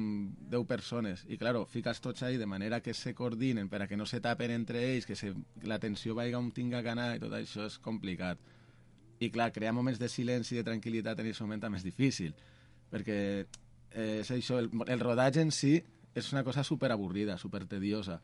10 0.49 0.65
persones. 0.65 1.21
I 1.29 1.37
claro, 1.37 1.65
fiques 1.69 2.01
tots 2.01 2.23
ahí 2.25 2.39
de 2.41 2.47
manera 2.49 2.81
que 2.81 2.95
se 2.97 3.13
coordinen 3.13 3.69
per 3.69 3.83
a 3.83 3.87
que 3.87 3.97
no 3.97 4.07
se 4.09 4.19
tapen 4.19 4.51
entre 4.55 4.81
ells 4.91 5.05
que, 5.05 5.15
se, 5.15 5.35
la 5.61 5.77
tensió 5.79 6.15
vaiga 6.17 6.41
on 6.41 6.49
tinga 6.51 6.81
que 6.81 6.89
anar 6.89 7.11
i 7.15 7.21
tot 7.21 7.35
això 7.37 7.67
és 7.69 7.77
complicat. 7.77 8.41
I 9.21 9.29
clar, 9.29 9.51
crear 9.53 9.75
moments 9.77 10.01
de 10.01 10.09
silenci 10.09 10.55
i 10.55 10.61
de 10.61 10.65
tranquil·litat 10.65 11.19
en 11.19 11.29
aquest 11.29 11.45
moment 11.45 11.61
també 11.61 11.77
és 11.77 11.85
difícil 11.85 12.33
perquè 12.89 13.19
eh, 13.45 14.19
és 14.23 14.31
això, 14.33 14.57
el, 14.57 14.71
el 14.89 15.05
rodatge 15.05 15.45
en 15.45 15.53
si 15.53 15.75
és 16.17 16.33
una 16.33 16.41
cosa 16.43 16.63
super 16.65 16.89
avorrida, 16.91 17.37
super 17.37 17.67
tediosa 17.69 18.17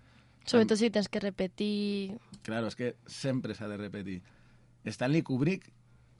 Sobretot 0.45 0.77
si 0.77 0.91
tens 0.93 1.09
que 1.09 1.19
repetir... 1.19 2.13
Claro, 2.45 2.69
és 2.69 2.77
que 2.77 2.93
sempre 3.09 3.55
s'ha 3.57 3.67
de 3.67 3.79
repetir. 3.79 4.19
Stanley 4.85 5.23
Kubrick 5.25 5.71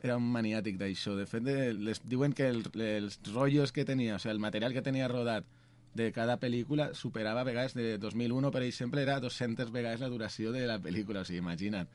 era 0.06 0.18
un 0.22 0.28
maniàtic 0.31 0.78
d'això. 0.80 1.16
De 1.18 1.25
fet, 1.30 1.46
les, 1.46 2.02
diuen 2.06 2.33
que 2.38 2.47
el, 2.52 2.64
els 2.85 3.19
rotllos 3.31 3.74
que 3.76 3.85
tenia, 3.88 4.16
o 4.16 4.21
sigui, 4.21 4.33
el 4.35 4.44
material 4.44 4.76
que 4.76 4.85
tenia 4.85 5.09
rodat 5.12 5.47
de 5.95 6.09
cada 6.12 6.35
pel·lícula 6.40 6.90
superava 6.94 7.42
a 7.42 7.47
vegades 7.47 7.74
de 7.74 7.97
2001, 7.97 8.52
per 8.52 8.64
exemple, 8.68 9.02
era 9.02 9.19
200 9.24 9.71
vegades 9.71 10.04
la 10.04 10.12
duració 10.12 10.52
de 10.56 10.66
la 10.68 10.80
pel·lícula. 10.83 11.24
O 11.24 11.28
sigui, 11.28 11.42
imagina't. 11.44 11.92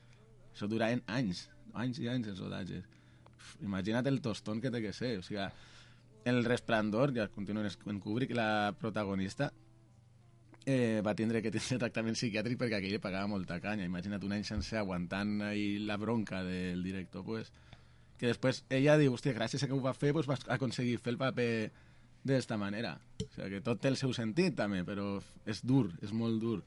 Això 0.51 0.67
duraven 0.67 1.03
anys, 1.07 1.45
anys 1.73 2.01
i 2.01 2.09
anys 2.11 2.31
els 2.33 2.41
rodatges. 2.43 2.87
Uf, 3.31 3.51
imagina't 3.63 4.09
el 4.09 4.21
tostón 4.25 4.61
que 4.61 4.73
té 4.73 4.81
que 4.83 4.93
ser. 4.93 5.17
O 5.21 5.25
sigui, 5.25 5.45
el 6.25 6.43
Resplendor, 6.45 7.13
ja 7.15 7.29
continuen 7.33 7.69
en 7.69 7.99
Kubrick, 8.01 8.33
la 8.37 8.75
protagonista, 8.77 9.51
eh, 10.65 11.01
va 11.05 11.15
tindre 11.17 11.41
que 11.41 11.51
tindre 11.53 11.79
tractament 11.81 12.17
psiquiàtric 12.17 12.59
perquè 12.59 12.77
aquell 12.77 13.01
pagava 13.01 13.29
molta 13.31 13.59
canya. 13.61 13.87
Imagina't 13.87 14.25
un 14.25 14.35
any 14.37 14.45
sencer 14.45 14.81
aguantant 14.81 15.39
ahí 15.47 15.79
la 15.79 15.97
bronca 15.97 16.43
del 16.43 16.83
director, 16.83 17.25
pues, 17.25 17.51
que 18.21 18.29
després 18.29 18.59
ella 18.69 18.99
diu, 19.01 19.15
hòstia, 19.15 19.33
gràcies 19.33 19.63
a 19.65 19.67
que 19.67 19.73
ho 19.73 19.81
va 19.81 19.95
fer, 19.97 20.11
pues, 20.13 20.27
va 20.29 20.35
aconseguir 20.53 20.99
fer 21.01 21.15
el 21.15 21.17
paper 21.17 21.71
d'esta 22.21 22.53
manera. 22.61 22.91
O 23.17 23.25
sigui, 23.33 23.47
que 23.55 23.61
tot 23.65 23.81
té 23.81 23.89
el 23.89 23.97
seu 23.97 24.13
sentit, 24.13 24.53
també, 24.59 24.83
però 24.85 25.15
és 25.49 25.63
dur, 25.65 25.87
és 26.05 26.13
molt 26.13 26.37
dur. 26.43 26.59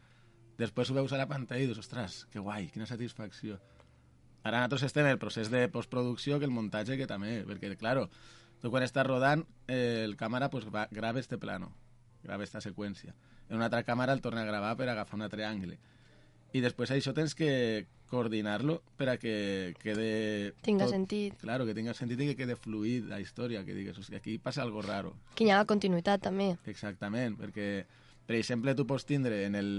Després 0.58 0.90
ho 0.90 0.96
veus 0.96 1.14
a 1.14 1.20
la 1.20 1.28
pantalla 1.30 1.62
i 1.62 1.68
dius, 1.70 1.78
ostres, 1.78 2.24
que 2.32 2.42
guai, 2.42 2.66
quina 2.74 2.90
satisfacció. 2.90 3.60
Ara 4.42 4.64
nosaltres 4.64 4.88
estem 4.90 5.06
en 5.06 5.14
el 5.14 5.22
procés 5.22 5.52
de 5.52 5.62
postproducció 5.70 6.40
que 6.40 6.50
el 6.50 6.56
muntatge 6.56 6.98
que 6.98 7.06
també, 7.06 7.36
perquè, 7.46 7.70
claro, 7.78 8.08
tu 8.58 8.74
quan 8.74 8.82
estàs 8.82 9.06
rodant, 9.06 9.46
eh, 9.68 10.02
el 10.02 10.18
càmera 10.18 10.50
pues, 10.50 10.66
va, 10.74 10.88
grava 10.90 11.22
este 11.22 11.38
plano, 11.38 11.70
grava 12.26 12.42
esta 12.42 12.64
seqüència. 12.66 13.14
En 13.48 13.62
una 13.62 13.70
altra 13.70 13.84
càmera 13.86 14.12
el 14.12 14.26
torna 14.26 14.42
a 14.42 14.50
gravar 14.50 14.74
per 14.74 14.90
agafar 14.90 15.20
un 15.20 15.28
altre 15.28 15.46
angle. 15.46 15.78
I 16.54 16.62
després 16.62 16.92
això 16.94 17.10
tens 17.16 17.34
que 17.34 17.50
coordinar-lo 18.12 18.78
per 18.98 19.08
a 19.10 19.16
que 19.18 19.74
quede... 19.82 20.52
Tinga 20.62 20.86
sentit. 20.86 21.34
Claro, 21.40 21.66
que 21.66 21.74
tinga 21.74 21.96
sentit 21.98 22.20
i 22.22 22.28
que 22.30 22.36
quede 22.38 22.54
fluid 22.54 23.08
la 23.10 23.18
història, 23.18 23.64
que 23.66 23.74
digues, 23.74 23.98
que 24.06 24.20
aquí 24.20 24.36
passa 24.38 24.62
algo 24.62 24.82
raro. 24.82 25.16
Que 25.34 25.48
hi 25.48 25.50
ha 25.50 25.64
continuïtat, 25.66 26.22
també. 26.28 26.52
Exactament, 26.70 27.34
perquè, 27.40 27.68
per 28.28 28.38
exemple, 28.38 28.76
tu 28.78 28.86
pots 28.86 29.08
tindre 29.08 29.42
en 29.48 29.58
el, 29.58 29.72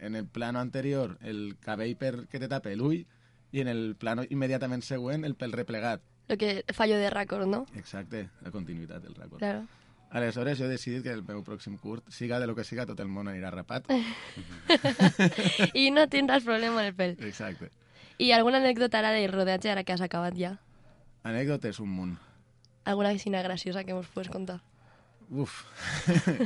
en 0.00 0.16
el 0.16 0.24
plano 0.24 0.64
anterior 0.64 1.18
el 1.20 1.58
cabell 1.60 1.92
per 2.00 2.14
que 2.32 2.40
te 2.40 2.48
tape 2.48 2.72
l'ull 2.80 3.04
i 3.52 3.60
en 3.60 3.68
el 3.68 3.84
plano 4.00 4.24
immediatament 4.24 4.82
següent 4.82 5.28
el 5.28 5.36
pèl 5.36 5.52
replegat. 5.52 6.02
Lo 6.32 6.40
que 6.40 6.64
fallo 6.72 6.96
de 6.96 7.12
rècord, 7.12 7.44
no? 7.44 7.66
Exacte, 7.76 8.30
la 8.40 8.50
continuïtat 8.50 9.04
del 9.04 9.14
record. 9.14 9.44
Claro. 9.44 9.66
Aleshores 10.14 10.60
jo 10.60 10.68
he 10.68 10.70
decidit 10.70 11.02
que 11.02 11.10
el 11.10 11.24
meu 11.26 11.40
pròxim 11.42 11.74
curt, 11.82 12.06
siga 12.14 12.38
de 12.38 12.46
lo 12.46 12.54
que 12.54 12.62
siga, 12.62 12.84
tot 12.86 13.00
el 13.02 13.08
món 13.10 13.26
anirà 13.26 13.50
rapat. 13.50 13.88
I 15.82 15.88
no 15.90 16.04
tindràs 16.06 16.46
problema 16.46 16.84
en 16.84 16.92
el 16.92 16.94
pèl. 16.94 17.16
Exacte. 17.26 17.72
I 18.22 18.30
alguna 18.30 18.60
anècdota 18.62 19.00
ara 19.00 19.10
de 19.10 19.26
rodatge, 19.26 19.72
ara 19.72 19.82
que 19.82 19.96
has 19.96 20.04
acabat 20.06 20.38
ja? 20.38 20.52
Anècdotes 21.26 21.82
un 21.82 21.90
munt. 21.90 22.14
Alguna 22.84 23.10
vecina 23.10 23.42
graciosa 23.42 23.82
que 23.82 23.98
mos 23.98 24.06
puedes 24.06 24.30
contar? 24.30 24.60
Uf. 25.30 25.64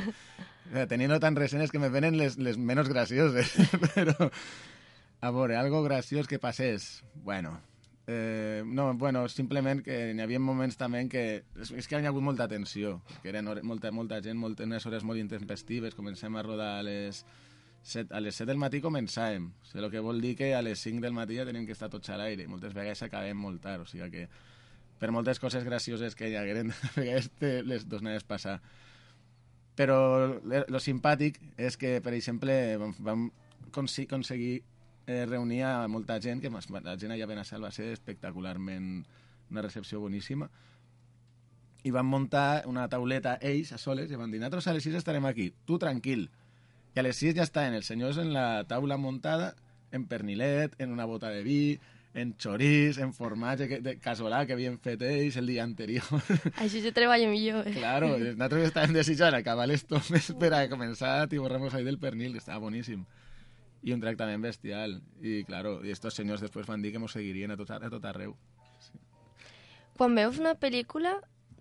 Teniendo 0.89 1.19
tan 1.19 1.35
recentes 1.35 1.69
que 1.69 1.77
me 1.77 1.89
venen 1.89 2.17
les, 2.17 2.39
les 2.39 2.57
menos 2.57 2.89
gracioses. 2.89 3.53
Però, 3.93 4.31
a 5.21 5.31
veure, 5.31 5.57
algo 5.61 5.83
graciós 5.83 6.25
que 6.25 6.39
passés. 6.39 7.03
Bueno, 7.13 7.59
eh, 8.11 8.63
no, 8.65 8.95
bueno, 8.95 9.27
simplement 9.29 9.83
que 9.85 10.15
n'hi 10.17 10.23
havia 10.23 10.39
moments 10.41 10.79
també 10.79 11.03
què... 11.11 11.23
És, 11.61 11.85
que 11.85 11.99
hi 11.99 12.07
ha 12.07 12.09
hagut 12.09 12.25
molta 12.25 12.47
tensió, 12.49 12.95
que 13.21 13.29
eren 13.29 13.51
hore, 13.51 13.61
molta, 13.61 13.91
molta 13.93 14.17
gent, 14.25 14.39
molt, 14.41 14.63
unes 14.65 14.87
hores 14.89 15.05
molt 15.05 15.21
intempestives, 15.21 15.93
comencem 15.93 16.33
a 16.33 16.43
rodar 16.45 16.71
a 16.79 16.85
les 16.87 17.21
7, 17.83 18.09
a 18.09 18.21
les 18.23 18.39
7 18.41 18.49
del 18.49 18.57
matí 18.57 18.81
començàvem, 18.81 19.45
o 19.53 19.69
sigui, 19.69 19.83
el 19.83 19.91
que 19.93 20.01
vol 20.01 20.21
dir 20.25 20.33
que 20.39 20.55
a 20.57 20.63
les 20.65 20.81
5 20.81 21.05
del 21.05 21.13
matí 21.13 21.37
ja 21.37 21.45
tenim 21.45 21.67
que 21.67 21.77
estar 21.77 21.91
tots 21.93 22.09
a 22.09 22.17
l'aire, 22.17 22.47
moltes 22.49 22.73
vegades 22.73 23.05
acabem 23.05 23.37
molt 23.37 23.61
tard, 23.61 23.85
o 23.85 23.91
sigui 23.91 24.09
que 24.15 24.25
per 24.99 25.13
moltes 25.13 25.37
coses 25.39 25.63
gracioses 25.63 26.17
que 26.17 26.31
hi 26.31 26.39
hagueren, 26.39 26.73
a 26.89 26.91
vegades 26.97 27.29
les 27.69 27.85
donaves 27.93 28.25
passar. 28.25 28.57
Però 29.77 29.99
lo 30.41 30.81
simpàtic 30.81 31.37
és 31.61 31.77
que, 31.77 31.99
per 32.01 32.17
exemple, 32.17 32.57
vam, 32.81 32.97
vam 32.99 33.29
aconseguir 33.69 34.63
eh, 35.09 35.25
reunir 35.25 35.63
a 35.65 35.87
molta 35.89 36.19
gent, 36.21 36.41
que 36.41 36.51
la 36.53 36.97
gent 37.01 37.11
allà 37.11 37.25
a 37.25 37.27
Benassal 37.31 37.63
va 37.65 37.71
ser 37.73 37.91
espectacularment 37.95 39.05
una 39.49 39.63
recepció 39.65 39.99
boníssima, 39.99 40.49
i 41.83 41.91
van 41.95 42.05
muntar 42.05 42.67
una 42.69 42.87
tauleta 42.91 43.37
ells 43.41 43.71
a 43.73 43.79
soles 43.81 44.11
i 44.11 44.19
van 44.19 44.29
dir, 44.29 44.39
nosaltres 44.39 44.67
a 44.67 44.75
les 44.75 44.85
6 44.85 44.99
estarem 44.99 45.25
aquí, 45.25 45.49
tu 45.65 45.79
tranquil. 45.81 46.27
I 46.93 46.99
a 47.01 47.05
les 47.07 47.17
6 47.17 47.37
ja 47.39 47.47
estaven 47.47 47.73
els 47.73 47.89
senyors 47.89 48.19
en 48.21 48.33
la 48.35 48.65
taula 48.69 48.97
muntada, 49.01 49.55
en 49.91 50.05
pernilet, 50.05 50.75
en 50.77 50.91
una 50.93 51.07
bota 51.09 51.31
de 51.33 51.41
vi, 51.41 51.79
en 52.13 52.35
xorís, 52.37 52.99
en 53.01 53.13
formatge 53.13 53.67
que, 53.69 53.79
de 53.81 53.95
casolà 54.01 54.43
que 54.45 54.53
havien 54.53 54.77
fet 54.83 55.01
ells 55.07 55.39
el 55.41 55.49
dia 55.49 55.63
anterior. 55.63 56.05
Així 56.61 56.83
se 56.83 56.91
treballa 56.93 57.29
millor. 57.31 57.65
Eh? 57.65 57.73
Claro, 57.79 58.11
nosaltres 58.19 58.69
estàvem 58.69 58.93
desitjant 58.97 59.37
acabar 59.39 59.65
les 59.71 59.87
tomes 59.89 60.29
per 60.37 60.53
a 60.53 60.67
començar 60.69 61.15
a 61.23 61.31
tiborramos 61.31 61.73
ahí 61.73 61.87
del 61.87 61.97
pernil, 61.97 62.35
que 62.35 62.43
estava 62.43 62.61
boníssim. 62.67 63.07
I 63.83 63.93
un 63.95 64.01
tractament 64.03 64.43
bestial. 64.43 64.99
I, 65.21 65.43
claro, 65.47 65.79
i 65.85 65.93
estos 65.95 66.17
senyors 66.19 66.43
després 66.43 66.67
van 66.67 66.83
dir 66.83 66.91
que 66.93 67.01
mos 67.01 67.15
seguirien 67.15 67.51
a 67.51 67.57
tot, 67.59 67.71
a 67.71 67.91
tot 67.91 68.05
arreu. 68.05 68.35
Quan 69.99 70.15
veus 70.15 70.39
una 70.39 70.55
pel·lícula, 70.59 71.17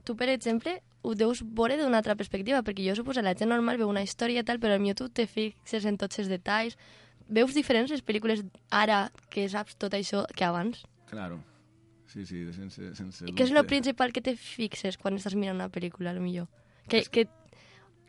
tu, 0.07 0.15
per 0.19 0.29
exemple, 0.31 0.79
ho 1.03 1.15
deus 1.15 1.43
veure 1.43 1.79
d'una 1.79 2.01
altra 2.03 2.17
perspectiva, 2.19 2.63
perquè 2.67 2.87
jo 2.87 2.97
suposo 2.99 3.21
que 3.21 3.27
la 3.27 3.37
gent 3.39 3.51
normal 3.51 3.79
veu 3.79 3.91
una 3.91 4.03
història 4.03 4.43
i 4.43 4.47
tal, 4.47 4.61
però 4.63 4.79
potser 4.79 4.97
tu 4.99 5.09
te 5.21 5.27
fixes 5.31 5.87
en 5.87 5.99
tots 5.99 6.19
els 6.23 6.31
detalls. 6.31 6.79
Veus 7.29 7.55
diferents 7.55 7.91
les 7.93 8.03
pel·lícules 8.03 8.45
ara 8.71 9.09
que 9.31 9.49
saps 9.49 9.77
tot 9.77 9.95
això 9.95 10.25
que 10.35 10.47
abans? 10.47 10.85
Claro. 11.11 11.43
Sí, 12.09 12.25
sí, 12.25 12.47
sense, 12.57 12.95
sense 12.97 13.27
I 13.29 13.35
què 13.37 13.45
és 13.45 13.53
el 13.53 13.67
principal 13.69 14.15
que 14.17 14.23
te 14.25 14.33
fixes 14.35 14.97
quan 14.97 15.19
estàs 15.19 15.37
mirant 15.37 15.59
una 15.59 15.69
pel·lícula, 15.69 16.11
a 16.11 16.17
lo 16.17 16.23
millor? 16.25 16.49
Que, 16.89 17.03
que, 17.05 17.27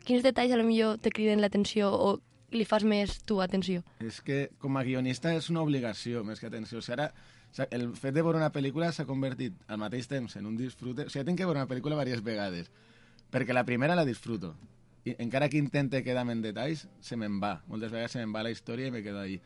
quins 0.08 0.24
detalls 0.24 0.54
a 0.54 0.56
lo 0.56 0.64
millor 0.64 0.98
te 1.04 1.12
criden 1.12 1.42
l'atenció 1.44 1.90
o 1.92 2.14
li 2.52 2.64
fas 2.66 2.84
més 2.84 3.18
tu 3.26 3.40
atenció? 3.42 3.82
És 4.00 4.20
que 4.24 4.50
com 4.58 4.76
a 4.76 4.84
guionista 4.86 5.34
és 5.36 5.50
una 5.52 5.62
obligació, 5.62 6.24
més 6.24 6.40
que 6.40 6.48
atenció. 6.50 6.78
O 6.78 6.84
sigui, 6.84 6.98
ara, 6.98 7.10
el 7.70 7.88
fet 7.98 8.14
de 8.14 8.22
veure 8.22 8.38
una 8.38 8.52
pel·lícula 8.54 8.90
s'ha 8.94 9.06
convertit 9.08 9.56
al 9.68 9.80
mateix 9.82 10.08
temps 10.10 10.36
en 10.38 10.46
un 10.46 10.56
disfrute. 10.58 11.06
O 11.06 11.12
sigui, 11.12 11.26
tinc 11.28 11.40
que 11.40 11.48
veure 11.48 11.62
una 11.62 11.70
pel·lícula 11.70 11.98
diverses 11.98 12.24
vegades, 12.26 12.70
perquè 13.30 13.56
la 13.56 13.66
primera 13.66 13.98
la 13.98 14.06
disfruto. 14.08 14.54
I 15.04 15.16
encara 15.18 15.48
que 15.48 15.58
intente 15.58 16.02
quedar-me 16.04 16.36
en 16.36 16.42
detalls, 16.44 16.86
se 17.00 17.16
me'n 17.16 17.40
va. 17.42 17.60
Moltes 17.66 17.92
vegades 17.92 18.12
se 18.16 18.20
me'n 18.20 18.34
va 18.34 18.44
la 18.44 18.52
història 18.52 18.90
i 18.90 18.94
me 18.94 19.02
quedo 19.02 19.20
ahí. 19.20 19.40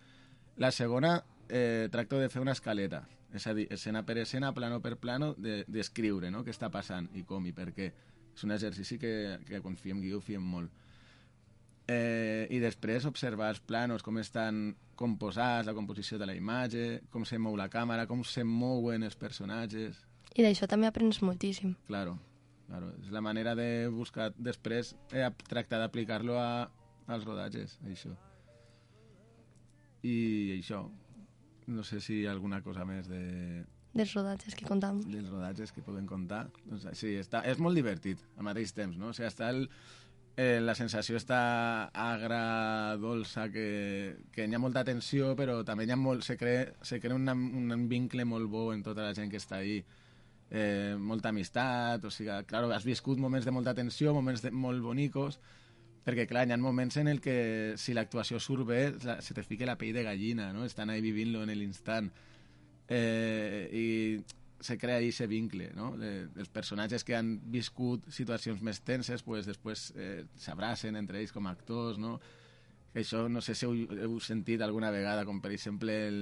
La 0.56 0.72
segona, 0.72 1.22
eh, 1.48 1.88
tracto 1.92 2.18
de 2.18 2.28
fer 2.28 2.42
una 2.42 2.52
escaleta. 2.52 3.04
És 3.34 3.46
a 3.46 3.54
dir, 3.54 3.66
escena 3.74 4.04
per 4.06 4.18
escena, 4.18 4.52
plano 4.54 4.80
per 4.80 4.96
plano, 4.96 5.34
d'escriure, 5.34 6.28
de, 6.28 6.30
no?, 6.30 6.44
què 6.46 6.52
està 6.54 6.70
passant 6.70 7.08
i 7.14 7.24
com 7.26 7.46
i 7.46 7.52
per 7.52 7.72
què. 7.74 7.90
És 8.34 8.44
un 8.46 8.54
exercici 8.54 8.98
que, 8.98 9.40
que 9.46 9.60
quan 9.62 9.76
fiem 9.78 10.00
guió 10.02 10.20
fiem 10.22 10.42
molt. 10.42 10.70
Eh, 11.88 12.46
I 12.48 12.58
després 12.62 13.04
observar 13.04 13.50
els 13.52 13.60
planos, 13.60 14.02
com 14.02 14.16
estan 14.18 14.70
composats, 14.96 15.66
la 15.68 15.74
composició 15.76 16.16
de 16.18 16.28
la 16.28 16.36
imatge, 16.36 17.02
com 17.12 17.26
se 17.28 17.36
mou 17.38 17.58
la 17.60 17.68
càmera, 17.68 18.06
com 18.08 18.22
se 18.24 18.44
mouen 18.44 19.04
els 19.04 19.16
personatges. 19.20 20.00
I 20.34 20.46
d'això 20.46 20.68
també 20.70 20.88
aprens 20.88 21.20
moltíssim. 21.22 21.74
Claro, 21.86 22.16
claro. 22.68 22.92
És 23.02 23.10
la 23.12 23.20
manera 23.20 23.54
de 23.58 23.88
buscar 23.92 24.30
després 24.38 24.94
eh, 25.12 25.28
tractar 25.50 25.82
d'aplicar-lo 25.82 26.38
a, 26.40 26.70
als 27.06 27.28
rodatges, 27.28 27.76
això. 27.90 28.14
I 30.04 30.16
això, 30.58 30.86
no 31.66 31.84
sé 31.84 32.00
si 32.00 32.22
hi 32.22 32.26
ha 32.26 32.32
alguna 32.32 32.62
cosa 32.64 32.84
més 32.88 33.08
de, 33.08 33.64
dels 33.94 34.12
rodatges 34.16 34.56
que 34.58 34.66
contàvem. 34.66 35.04
dels 35.06 35.30
rodatges 35.30 35.72
que 35.72 35.84
podem 35.86 36.06
contar. 36.06 36.48
Doncs, 36.66 36.88
sí, 36.98 37.14
està, 37.20 37.44
és 37.46 37.60
molt 37.62 37.78
divertit 37.78 38.20
al 38.36 38.48
mateix 38.48 38.74
temps, 38.74 38.98
no? 38.98 39.12
O 39.12 39.16
sigui, 39.16 39.28
està 39.30 39.52
el, 39.54 39.68
eh, 40.36 40.60
la 40.60 40.74
sensació 40.74 41.16
està 41.16 41.90
agra, 41.94 42.96
dolça, 43.00 43.48
que, 43.52 44.16
que 44.34 44.46
hi 44.46 44.54
ha 44.54 44.60
molta 44.62 44.84
tensió, 44.84 45.34
però 45.38 45.60
també 45.64 45.86
hi 45.86 45.92
ha 45.94 45.98
molt, 46.00 46.24
se 46.26 46.36
crea, 46.40 46.72
se 46.82 47.00
crea 47.00 47.14
un, 47.14 47.28
un 47.30 47.88
vincle 47.88 48.24
molt 48.24 48.50
bo 48.50 48.72
en 48.74 48.82
tota 48.82 49.06
la 49.06 49.14
gent 49.14 49.30
que 49.30 49.38
està 49.42 49.60
ahí. 49.62 49.82
Eh, 50.54 50.94
molta 51.00 51.30
amistat, 51.30 52.04
o 52.04 52.10
sigui, 52.14 52.34
claro, 52.46 52.70
has 52.74 52.84
viscut 52.86 53.18
moments 53.18 53.46
de 53.46 53.54
molta 53.54 53.74
tensió, 53.74 54.12
moments 54.14 54.42
de, 54.44 54.50
molt 54.52 54.82
bonicos, 54.84 55.40
perquè, 56.04 56.26
clar, 56.28 56.44
hi 56.46 56.52
ha 56.52 56.58
moments 56.60 56.98
en 57.00 57.08
el 57.08 57.20
que 57.24 57.74
si 57.80 57.94
l'actuació 57.96 58.38
surt 58.38 58.66
bé, 58.68 58.82
la- 59.04 59.20
se 59.22 59.34
te 59.34 59.42
fica 59.42 59.66
la 59.66 59.78
pell 59.80 59.94
de 59.96 60.04
gallina, 60.04 60.52
no? 60.52 60.64
Estan 60.64 60.90
ahí 60.90 61.00
vivint-lo 61.00 61.42
en 61.42 61.54
l'instant. 61.58 62.10
Eh, 62.88 63.68
I 63.72 63.86
se 64.64 64.78
crea 64.78 64.96
ahí 64.96 65.08
ese 65.08 65.26
vincle, 65.26 65.70
no? 65.76 65.90
De, 66.00 66.28
els 66.40 66.48
personatges 66.48 67.04
que 67.04 67.16
han 67.16 67.36
viscut 67.52 68.06
situacions 68.08 68.62
més 68.64 68.80
tenses, 68.80 69.22
pues, 69.22 69.44
després 69.44 69.90
eh, 69.94 70.24
s'abracen 70.40 70.96
entre 70.96 71.20
ells 71.20 71.34
com 71.36 71.46
a 71.46 71.52
actors, 71.52 72.00
no? 72.00 72.16
Això 72.96 73.26
no 73.28 73.42
sé 73.44 73.56
si 73.58 73.66
heu, 73.68 73.74
heu 74.06 74.16
sentit 74.24 74.62
alguna 74.64 74.92
vegada, 74.94 75.26
com 75.28 75.42
per 75.44 75.52
exemple 75.52 75.96
el, 76.08 76.18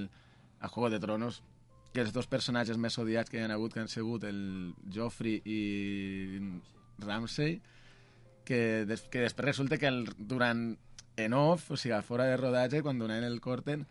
a 0.59 0.67
Juego 0.67 0.89
de 0.91 0.99
Tronos, 0.99 1.39
que 1.93 2.01
els 2.01 2.11
dos 2.11 2.27
personatges 2.27 2.79
més 2.81 2.97
odiats 2.99 3.31
que 3.31 3.39
hi 3.39 3.45
ha 3.45 3.53
hagut, 3.53 3.71
que 3.71 3.83
han 3.83 3.91
sigut 3.91 4.25
el 4.27 4.73
Joffrey 4.91 5.39
i 5.45 5.59
Ramsay, 6.99 7.61
que, 8.43 8.83
des, 8.89 9.05
que 9.07 9.23
després 9.23 9.53
resulta 9.53 9.79
que 9.79 9.87
el, 9.87 10.03
durant 10.17 10.73
en 11.15 11.35
off, 11.37 11.69
o 11.71 11.77
sigui, 11.79 12.01
fora 12.03 12.27
de 12.27 12.35
rodatge, 12.41 12.81
quan 12.83 12.99
donaven 12.99 13.29
el 13.29 13.39
corten, 13.39 13.85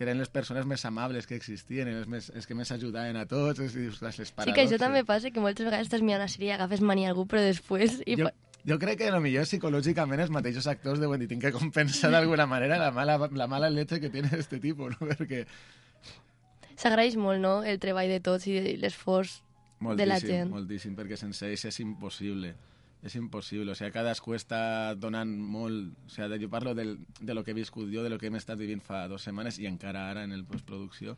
que 0.00 0.06
eren 0.06 0.16
les 0.16 0.30
persones 0.32 0.64
més 0.64 0.80
amables 0.88 1.26
que 1.28 1.36
existien, 1.36 1.88
els, 1.92 2.06
més, 2.08 2.30
els 2.32 2.46
que 2.48 2.54
més 2.56 2.70
ajudaven 2.72 3.18
a 3.20 3.26
tots, 3.28 3.60
és, 3.60 3.74
dius, 3.76 3.98
les 4.00 4.16
Sí 4.16 4.22
que 4.24 4.30
això 4.32 4.78
paradoxes. 4.78 4.80
també 4.80 5.02
passa, 5.04 5.28
que 5.28 5.42
moltes 5.44 5.66
vegades 5.66 5.90
estàs 5.90 6.00
mirant 6.00 6.22
una 6.22 6.28
sèrie 6.32 6.48
i 6.48 6.54
agafes 6.54 6.80
mania 6.80 7.10
a 7.10 7.12
algú, 7.12 7.26
però 7.28 7.42
després... 7.44 7.98
I 8.08 8.16
Jo, 8.16 8.30
jo 8.64 8.78
crec 8.80 8.96
que 9.02 9.10
millor 9.20 9.44
psicològicament 9.44 10.22
els 10.24 10.32
mateixos 10.32 10.70
actors 10.72 11.02
deuen 11.04 11.20
dir 11.20 11.28
tinc 11.28 11.44
que 11.44 11.52
compensar 11.52 12.08
d'alguna 12.14 12.48
manera 12.48 12.78
la 12.80 12.88
mala, 12.96 13.18
la 13.28 13.46
mala 13.46 13.68
leche 13.68 14.00
que 14.00 14.08
tiene 14.08 14.30
este 14.38 14.56
tipo, 14.58 14.88
no? 14.88 14.96
Perquè 15.12 15.44
S'agraeix 16.80 17.20
molt, 17.20 17.44
no?, 17.44 17.58
el 17.60 17.76
treball 17.76 18.08
de 18.08 18.22
tots 18.24 18.48
i 18.48 18.56
l'esforç 18.80 19.42
de 19.84 20.08
la 20.08 20.16
moltíssim, 20.16 20.30
gent. 20.32 20.50
moltíssim, 20.56 20.96
perquè 20.96 21.20
sense 21.20 21.44
ells 21.44 21.66
és 21.68 21.80
impossible. 21.84 22.54
És 23.00 23.14
impossible, 23.16 23.72
o 23.72 23.74
sigui, 23.78 23.92
cadascú 23.94 24.34
està 24.36 24.94
donant 25.00 25.30
molt... 25.30 25.94
O 26.04 26.12
sigui, 26.12 26.40
jo 26.42 26.50
parlo 26.52 26.74
del, 26.76 26.98
de 27.20 27.36
lo 27.36 27.44
que 27.44 27.54
he 27.54 27.56
viscut 27.56 27.88
jo, 27.92 28.02
de 28.04 28.10
lo 28.12 28.18
que 28.20 28.28
hem 28.28 28.36
estat 28.36 28.60
vivint 28.60 28.82
fa 28.84 29.06
dues 29.08 29.24
setmanes 29.24 29.58
i 29.58 29.68
encara 29.70 30.10
ara 30.10 30.24
en 30.28 30.36
el 30.36 30.44
postproducció. 30.44 31.16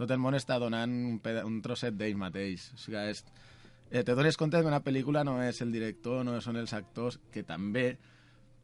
Tot 0.00 0.10
el 0.10 0.22
món 0.22 0.34
està 0.34 0.56
donant 0.58 0.94
un, 1.10 1.20
peda 1.22 1.44
un 1.46 1.60
trosset 1.62 1.94
d'ell 1.98 2.16
mateix. 2.18 2.70
O 2.74 2.80
sigui, 2.80 3.04
és, 3.12 3.20
eh, 3.90 4.02
te 4.02 4.16
dones 4.16 4.40
compte 4.40 4.62
que 4.62 4.72
una 4.72 4.80
pel·lícula 4.82 5.26
no 5.28 5.36
és 5.44 5.60
el 5.60 5.76
director, 5.76 6.24
no 6.24 6.40
són 6.40 6.56
els 6.62 6.72
actors, 6.72 7.20
que 7.30 7.44
també, 7.44 7.92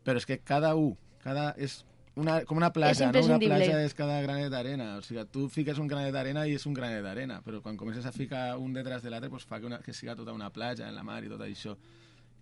però 0.03 0.17
és 0.17 0.27
que 0.27 0.41
cada 0.41 0.73
un, 0.81 0.97
cada, 1.21 1.51
és 1.61 1.83
una, 2.21 2.41
com 2.45 2.59
una 2.59 2.73
platja, 2.73 3.13
no? 3.13 3.23
Una 3.25 3.39
platja 3.39 3.79
és 3.85 3.95
cada 3.95 4.19
granet 4.25 4.51
d'arena. 4.53 4.95
O 4.99 5.05
sigui, 5.05 5.23
tu 5.33 5.47
fiques 5.53 5.79
un 5.79 5.89
granet 5.91 6.13
d'arena 6.17 6.47
i 6.49 6.57
és 6.59 6.67
un 6.67 6.75
granet 6.77 7.05
d'arena, 7.05 7.41
però 7.45 7.61
quan 7.65 7.79
comences 7.81 8.07
a 8.07 8.13
ficar 8.13 8.57
un 8.59 8.75
detrás 8.75 9.05
de 9.05 9.13
l'altre, 9.13 9.31
pues 9.31 9.47
fa 9.47 9.61
que, 9.61 9.69
una, 9.71 9.79
que 9.85 9.95
siga 9.95 10.17
tota 10.19 10.35
una 10.37 10.51
platja 10.53 10.89
en 10.89 10.97
la 10.97 11.05
mar 11.07 11.23
i 11.25 11.31
tot 11.31 11.45
això. 11.47 11.77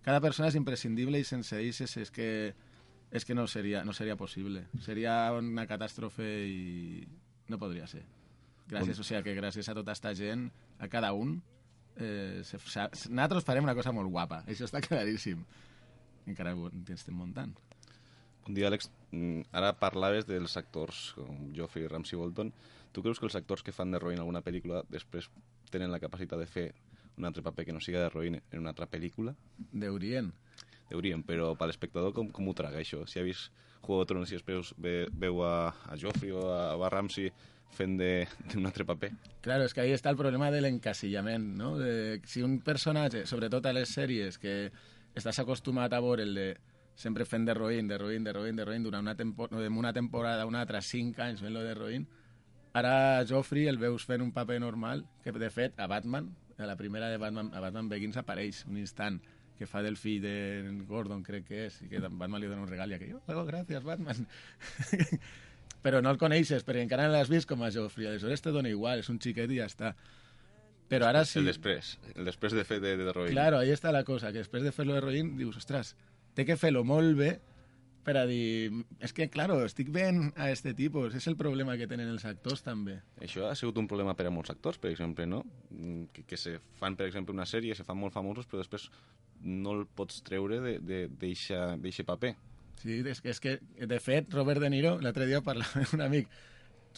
Cada 0.09 0.23
persona 0.25 0.47
és 0.49 0.55
imprescindible 0.57 1.19
i 1.21 1.25
sense 1.27 1.53
ells 1.53 1.83
és, 1.85 1.91
és 2.01 2.09
que 2.09 2.29
és 3.13 3.25
que 3.25 3.35
no 3.37 3.45
seria, 3.45 3.83
no 3.85 3.93
seria 3.93 4.15
possible. 4.17 4.63
Seria 4.81 5.13
una 5.37 5.67
catàstrofe 5.69 6.25
i 6.49 7.03
no 7.49 7.59
podria 7.61 7.85
ser. 7.89 8.01
Gràcies, 8.69 8.97
o 8.97 9.05
sigui, 9.05 9.21
que 9.27 9.35
gràcies 9.37 9.69
a 9.69 9.75
tota 9.77 9.93
esta 9.93 10.15
gent, 10.17 10.47
a 10.81 10.89
cada 10.89 11.11
un, 11.13 11.35
eh, 11.97 12.41
se, 12.41 12.57
nosaltres 13.13 13.45
farem 13.45 13.65
una 13.65 13.77
cosa 13.77 13.93
molt 13.93 14.09
guapa. 14.09 14.41
Això 14.49 14.65
està 14.65 14.81
claríssim. 14.81 15.45
Encara 16.25 16.55
ho 16.57 16.71
estem 16.89 17.17
muntant. 17.17 17.53
Un 18.47 18.57
dia, 18.57 18.65
Àlex, 18.69 18.89
mm, 19.11 19.49
ara 19.53 19.75
parlaves 19.77 20.25
dels 20.25 20.57
actors 20.57 21.13
com 21.13 21.51
Joffrey 21.53 21.85
i 21.85 21.87
Ramsey 21.93 22.17
Bolton. 22.17 22.49
Tu 22.91 23.05
creus 23.05 23.21
que 23.21 23.29
els 23.29 23.37
actors 23.37 23.61
que 23.61 23.73
fan 23.73 23.91
de 23.91 24.01
Roy 24.01 24.17
en 24.17 24.25
alguna 24.25 24.41
pel·lícula 24.41 24.81
després 24.89 25.29
tenen 25.69 25.93
la 25.93 26.01
capacitat 26.01 26.39
de 26.41 26.49
fer 26.49 26.71
un 27.19 27.25
altre 27.27 27.43
paper 27.43 27.65
que 27.67 27.73
no 27.75 27.81
siga 27.83 28.01
de 28.01 28.09
Roy 28.09 28.27
en 28.33 28.59
una 28.59 28.69
altra 28.71 28.87
pel·lícula? 28.89 29.35
Deurien. 29.71 30.31
deurien, 30.89 31.21
però 31.21 31.51
per 31.55 31.67
l'espectador 31.69 32.13
com, 32.17 32.31
com 32.33 32.47
ho 32.49 32.53
traga 32.57 32.79
això? 32.81 33.03
Si 33.05 33.19
ha 33.19 33.23
vist 33.23 33.51
Juego 33.83 34.01
de 34.01 34.07
Tronos 34.09 34.31
i 34.31 34.37
després 34.39 34.73
ve, 34.81 34.93
veu 35.13 35.43
a, 35.45 35.69
a 35.85 35.97
Joffrey 36.01 36.31
o 36.33 36.47
a, 36.49 36.73
a 36.73 36.89
Ramsey 36.89 37.29
fent 37.77 37.93
de- 37.99 38.25
d'un 38.49 38.65
altre 38.65 38.83
paper. 38.89 39.11
Claro, 39.45 39.65
es 39.65 39.73
que 39.75 39.81
ahí 39.81 39.91
está 39.91 40.09
el 40.09 40.17
problema 40.17 40.49
del 40.49 40.65
encasillament, 40.65 41.45
no? 41.59 41.75
De, 41.77 42.19
si 42.25 42.41
un 42.41 42.57
personatge, 42.65 43.27
sobretot 43.29 43.67
a 43.69 43.73
les 43.77 43.93
sèries, 43.93 44.39
que 44.41 44.71
estàs 45.13 45.37
acostumat 45.43 45.93
a 45.93 46.01
veure 46.01 46.25
el 46.25 46.33
de 46.33 46.47
sempre 46.99 47.23
fent 47.29 47.45
d'heroïn, 47.45 47.87
d'heroïn, 47.87 48.25
d'heroïn, 48.25 48.57
d'heroïn, 48.57 48.83
durant 48.83 49.05
una, 49.05 49.13
tempo, 49.15 49.45
una 49.53 49.93
temporada, 49.93 50.47
una 50.49 50.65
altra, 50.65 50.81
cinc 50.81 51.19
anys 51.23 51.39
fent 51.45 51.53
lo 51.53 51.61
d'heroïn, 51.63 52.07
ara 52.73 53.23
Joffrey 53.29 53.69
el 53.69 53.77
veus 53.77 54.03
fent 54.09 54.21
un 54.25 54.33
paper 54.33 54.57
normal, 54.59 55.05
que 55.23 55.31
de 55.31 55.49
fet 55.53 55.77
a 55.79 55.85
Batman, 55.87 56.33
a 56.59 56.67
la 56.69 56.77
primera 56.79 57.09
de 57.09 57.17
Batman, 57.17 57.51
a 57.53 57.61
Batman 57.63 57.89
Begins 57.89 58.17
apareix 58.19 58.63
un 58.67 58.77
instant 58.77 59.19
que 59.59 59.67
fa 59.67 59.81
del 59.83 59.97
fill 59.99 60.21
de 60.23 60.33
Gordon, 60.87 61.23
crec 61.23 61.49
que 61.49 61.65
és, 61.67 61.81
i 61.83 61.89
que 61.91 61.99
Batman 62.05 62.39
li 62.39 62.47
dona 62.47 62.63
un 62.63 62.71
regal 62.71 62.93
i 62.93 62.95
aquell, 62.95 63.17
oh, 63.19 63.43
gràcies, 63.47 63.83
Batman. 63.83 64.23
però 65.83 65.99
no 66.03 66.11
el 66.13 66.19
coneixes, 66.21 66.63
perquè 66.67 66.83
encara 66.83 67.07
no 67.07 67.15
l'has 67.15 67.31
vist 67.31 67.47
com 67.49 67.63
a 67.63 67.71
Joffrey, 67.71 68.07
aleshores 68.07 68.43
te 68.43 68.53
dona 68.55 68.71
igual, 68.71 69.03
és 69.03 69.11
un 69.11 69.19
xiquet 69.19 69.51
i 69.51 69.59
ja 69.59 69.67
està. 69.67 69.93
Però 70.89 71.09
ara 71.11 71.25
sí... 71.27 71.41
El 71.41 71.51
després, 71.51 71.93
el 72.15 72.25
després 72.27 72.55
de 72.55 72.65
fer 72.65 72.79
de, 72.83 72.95
de. 72.97 73.13
Claro, 73.29 73.59
ahí 73.59 73.71
està 73.75 73.93
la 73.95 74.05
cosa, 74.07 74.31
que 74.33 74.41
després 74.41 74.65
de 74.65 74.73
fer-lo 74.75 74.95
de 74.95 75.03
Rollin 75.03 75.35
dius, 75.37 75.59
ostres, 75.61 75.93
té 76.35 76.47
que 76.47 76.57
fer-lo 76.57 76.85
molt 76.87 77.15
bé 77.19 77.35
per 78.05 78.15
a 78.17 78.25
dir... 78.29 78.71
És 79.03 79.13
que, 79.15 79.27
claro, 79.31 79.59
estic 79.65 79.91
veient 79.93 80.31
a 80.39 80.49
este 80.53 80.73
tipus, 80.77 81.15
és 81.15 81.27
el 81.31 81.37
problema 81.39 81.77
que 81.79 81.87
tenen 81.89 82.09
els 82.11 82.25
actors 82.29 82.63
també. 82.65 82.99
Això 83.23 83.47
ha 83.49 83.55
sigut 83.59 83.79
un 83.81 83.89
problema 83.91 84.15
per 84.17 84.27
a 84.29 84.33
molts 84.33 84.53
actors, 84.53 84.79
per 84.81 84.91
exemple, 84.91 85.27
no? 85.29 85.43
Mm, 85.69 86.09
Que, 86.15 86.25
que 86.27 86.37
se 86.39 86.57
fan, 86.79 86.97
per 86.99 87.07
exemple, 87.09 87.35
una 87.35 87.47
sèrie, 87.49 87.75
se 87.75 87.85
fan 87.87 87.99
molt 87.99 88.15
famosos, 88.15 88.47
però 88.49 88.63
després 88.63 88.89
no 89.41 89.75
el 89.77 89.85
pots 89.87 90.21
treure 90.27 90.59
d'eixe 90.79 92.05
paper. 92.07 92.35
Sí, 92.79 93.01
és 93.03 93.19
que, 93.19 93.33
és 93.33 93.41
que, 93.43 93.57
de 93.91 93.99
fet, 93.99 94.31
Robert 94.33 94.63
De 94.63 94.69
Niro, 94.71 94.95
l'altre 95.03 95.27
dia 95.27 95.41
parlava 95.43 95.83
amb 95.83 95.97
un 95.97 96.05
amic, 96.05 96.29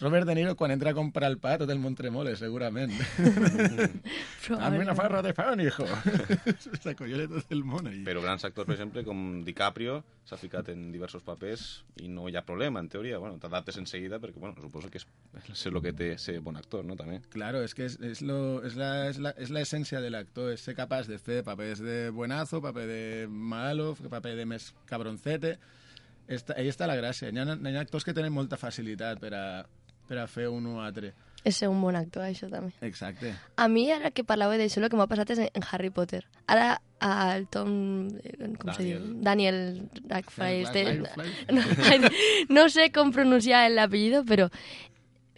Robert 0.01 0.25
De 0.25 0.33
Niro, 0.33 0.55
quan 0.57 0.71
entra 0.73 0.89
a 0.89 0.95
comprar 0.97 1.29
el 1.29 1.37
pa, 1.37 1.59
tot 1.61 1.69
el 1.69 1.77
món 1.77 1.93
tremola, 1.93 2.31
segurament. 2.33 2.89
Dame 4.49 4.79
una 4.85 4.95
farra 4.97 5.21
de 5.21 5.35
pan, 5.37 5.59
hijo. 5.61 5.85
S'acollona 6.81 7.27
tot 7.29 7.51
el 7.53 7.61
món, 7.61 7.85
ahí. 7.85 7.99
Però 8.07 8.23
grans 8.23 8.41
actors, 8.47 8.65
per 8.65 8.79
exemple, 8.79 9.03
com 9.05 9.43
DiCaprio, 9.45 9.99
s'ha 10.25 10.39
ficat 10.41 10.71
en 10.73 10.87
diversos 10.89 11.21
papers 11.21 11.65
i 12.01 12.09
no 12.09 12.25
hi 12.29 12.33
ha 12.35 12.41
problema, 12.47 12.81
en 12.81 12.89
teoria. 12.89 13.19
Bueno, 13.21 13.37
t'adaptes 13.41 13.77
en 13.77 13.85
seguida 13.85 14.17
perquè, 14.23 14.41
bueno, 14.41 14.57
suposo 14.57 14.89
que 14.89 14.97
és, 14.97 15.05
és 15.43 15.65
el 15.69 15.77
que 15.85 15.93
té 15.93 16.09
ser 16.17 16.39
bon 16.41 16.57
actor, 16.57 16.81
no?, 16.81 16.97
també. 16.97 17.19
Claro, 17.29 17.61
es 17.61 17.77
que 17.77 17.85
es, 17.85 17.99
es, 18.01 18.23
lo, 18.25 18.63
es, 18.65 18.75
la, 18.79 19.07
es, 19.09 19.19
la, 19.21 19.35
es 19.37 19.53
la 19.53 19.61
esencia 19.61 20.01
del 20.01 20.17
actor, 20.17 20.49
es 20.51 20.65
ser 20.65 20.73
capaz 20.73 21.05
de 21.05 21.19
fer 21.21 21.43
papers 21.45 21.77
de 21.77 22.09
buenazo, 22.09 22.61
paper 22.65 22.87
de 22.89 23.27
malo, 23.29 23.93
paper 24.09 24.33
de 24.39 24.49
més 24.49 24.71
cabroncete. 24.89 25.59
Esta, 26.31 26.55
ahí 26.57 26.69
està 26.71 26.87
la 26.87 26.95
gràcia. 26.95 27.29
Hi 27.29 27.37
ha, 27.43 27.45
hi 27.53 27.75
ha 27.75 27.85
actors 27.85 28.05
que 28.07 28.15
tenen 28.17 28.33
molta 28.33 28.57
facilitat 28.57 29.19
per 29.19 29.33
a, 29.35 29.45
per 30.11 30.19
a 30.19 30.27
fer 30.27 30.49
un 30.51 30.65
o 30.67 30.81
altre. 30.83 31.13
És 31.47 31.55
ser 31.57 31.69
un 31.71 31.79
bon 31.81 31.95
actor, 31.97 32.21
això 32.27 32.45
també. 32.51 32.69
Exacte. 32.85 33.31
A 33.57 33.65
mi, 33.71 33.87
ara 33.89 34.11
que 34.13 34.21
parlava 34.27 34.59
d'això, 34.59 34.83
el 34.83 34.91
que 34.91 34.97
m'ha 34.99 35.07
passat 35.09 35.31
és 35.33 35.39
en 35.47 35.63
Harry 35.71 35.89
Potter. 35.89 36.19
Ara, 36.51 36.75
el 37.33 37.47
Tom... 37.49 37.71
eh, 38.21 38.51
Com 38.61 38.73
se 38.75 38.83
diu? 38.85 38.99
Daniel 39.25 39.87
Radcliffe. 40.05 41.15
No, 41.55 41.63
no 42.49 42.67
sé 42.69 42.91
com 42.93 43.09
pronunciar 43.15 43.63
l'apellido, 43.71 44.21
però 44.27 44.49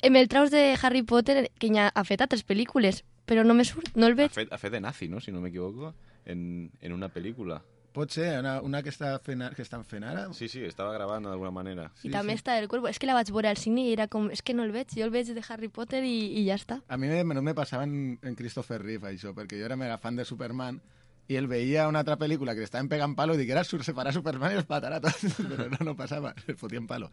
em 0.03 0.17
el 0.19 0.27
traus 0.27 0.51
de 0.51 0.73
Harry 0.81 1.03
Potter, 1.07 1.49
que 1.59 1.69
ja 1.71 1.87
ha 1.93 2.03
fet 2.03 2.21
altres 2.25 2.43
pel·lícules, 2.43 3.03
però 3.25 3.45
no 3.47 3.53
me 3.55 3.63
surt, 3.63 3.93
no 3.95 4.07
el 4.09 4.17
Ha 4.17 4.23
veig. 4.25 4.33
fet, 4.35 4.51
ha 4.51 4.57
fet 4.59 4.73
de 4.75 4.81
nazi, 4.83 5.07
no?, 5.07 5.21
si 5.23 5.31
no 5.31 5.39
m'equivoco, 5.39 5.93
en, 6.25 6.69
en 6.81 6.91
una 6.91 7.07
pel·lícula. 7.13 7.61
Pot 7.93 8.09
ser 8.09 8.39
una, 8.39 8.55
una 8.65 8.79
que, 8.81 8.89
està 8.89 9.11
fent, 9.21 9.43
ara- 9.45 9.53
que 9.53 9.61
estan 9.61 9.83
fent 9.85 10.03
ara? 10.09 10.23
Sí, 10.33 10.47
sí, 10.49 10.63
estava 10.65 10.93
gravant 10.95 11.27
d'alguna 11.27 11.51
manera. 11.53 11.91
I 12.01 12.09
també 12.09 12.33
està 12.33 12.55
el 12.57 12.65
Cuervo. 12.67 12.87
És 12.89 12.97
que 12.97 13.05
la 13.05 13.13
vaig 13.13 13.29
veure 13.29 13.51
al 13.51 13.59
cine 13.61 13.83
i 13.85 13.91
era 13.93 14.07
com... 14.09 14.31
És 14.33 14.41
que 14.41 14.55
no 14.57 14.63
el 14.65 14.71
veig, 14.73 14.89
jo 14.97 15.05
el 15.05 15.11
veig 15.13 15.29
de 15.29 15.43
Harry 15.47 15.69
Potter 15.69 16.01
i, 16.03 16.15
i 16.41 16.45
ja 16.47 16.55
està. 16.57 16.79
A 16.89 16.97
mi 16.97 17.07
me- 17.11 17.23
no 17.37 17.43
me 17.45 17.53
passava 17.53 17.83
en, 17.85 18.17
en 18.23 18.35
Christopher 18.39 18.81
Reeve, 18.81 19.11
això, 19.13 19.35
perquè 19.37 19.59
jo 19.61 19.65
era 19.69 19.77
mega 19.77 19.99
fan 20.01 20.17
de 20.17 20.25
Superman 20.25 20.81
i 21.29 21.37
el 21.39 21.45
veia 21.47 21.85
una 21.87 22.01
altra 22.01 22.17
pel·lícula 22.19 22.51
que 22.57 22.59
li 22.65 22.67
estaven 22.67 22.89
pegant 22.91 23.13
palo 23.15 23.37
i 23.37 23.39
dic, 23.39 23.53
era 23.53 23.63
sur 23.63 23.83
separar 23.85 24.11
Superman 24.11 24.51
i 24.51 24.57
els 24.59 24.65
patarà 24.67 24.97
tots, 24.99 25.37
però 25.53 25.69
no, 25.71 25.85
no 25.91 25.93
passava, 25.95 26.33
el 26.49 26.57
fotien 26.57 26.89
palo. 26.89 27.11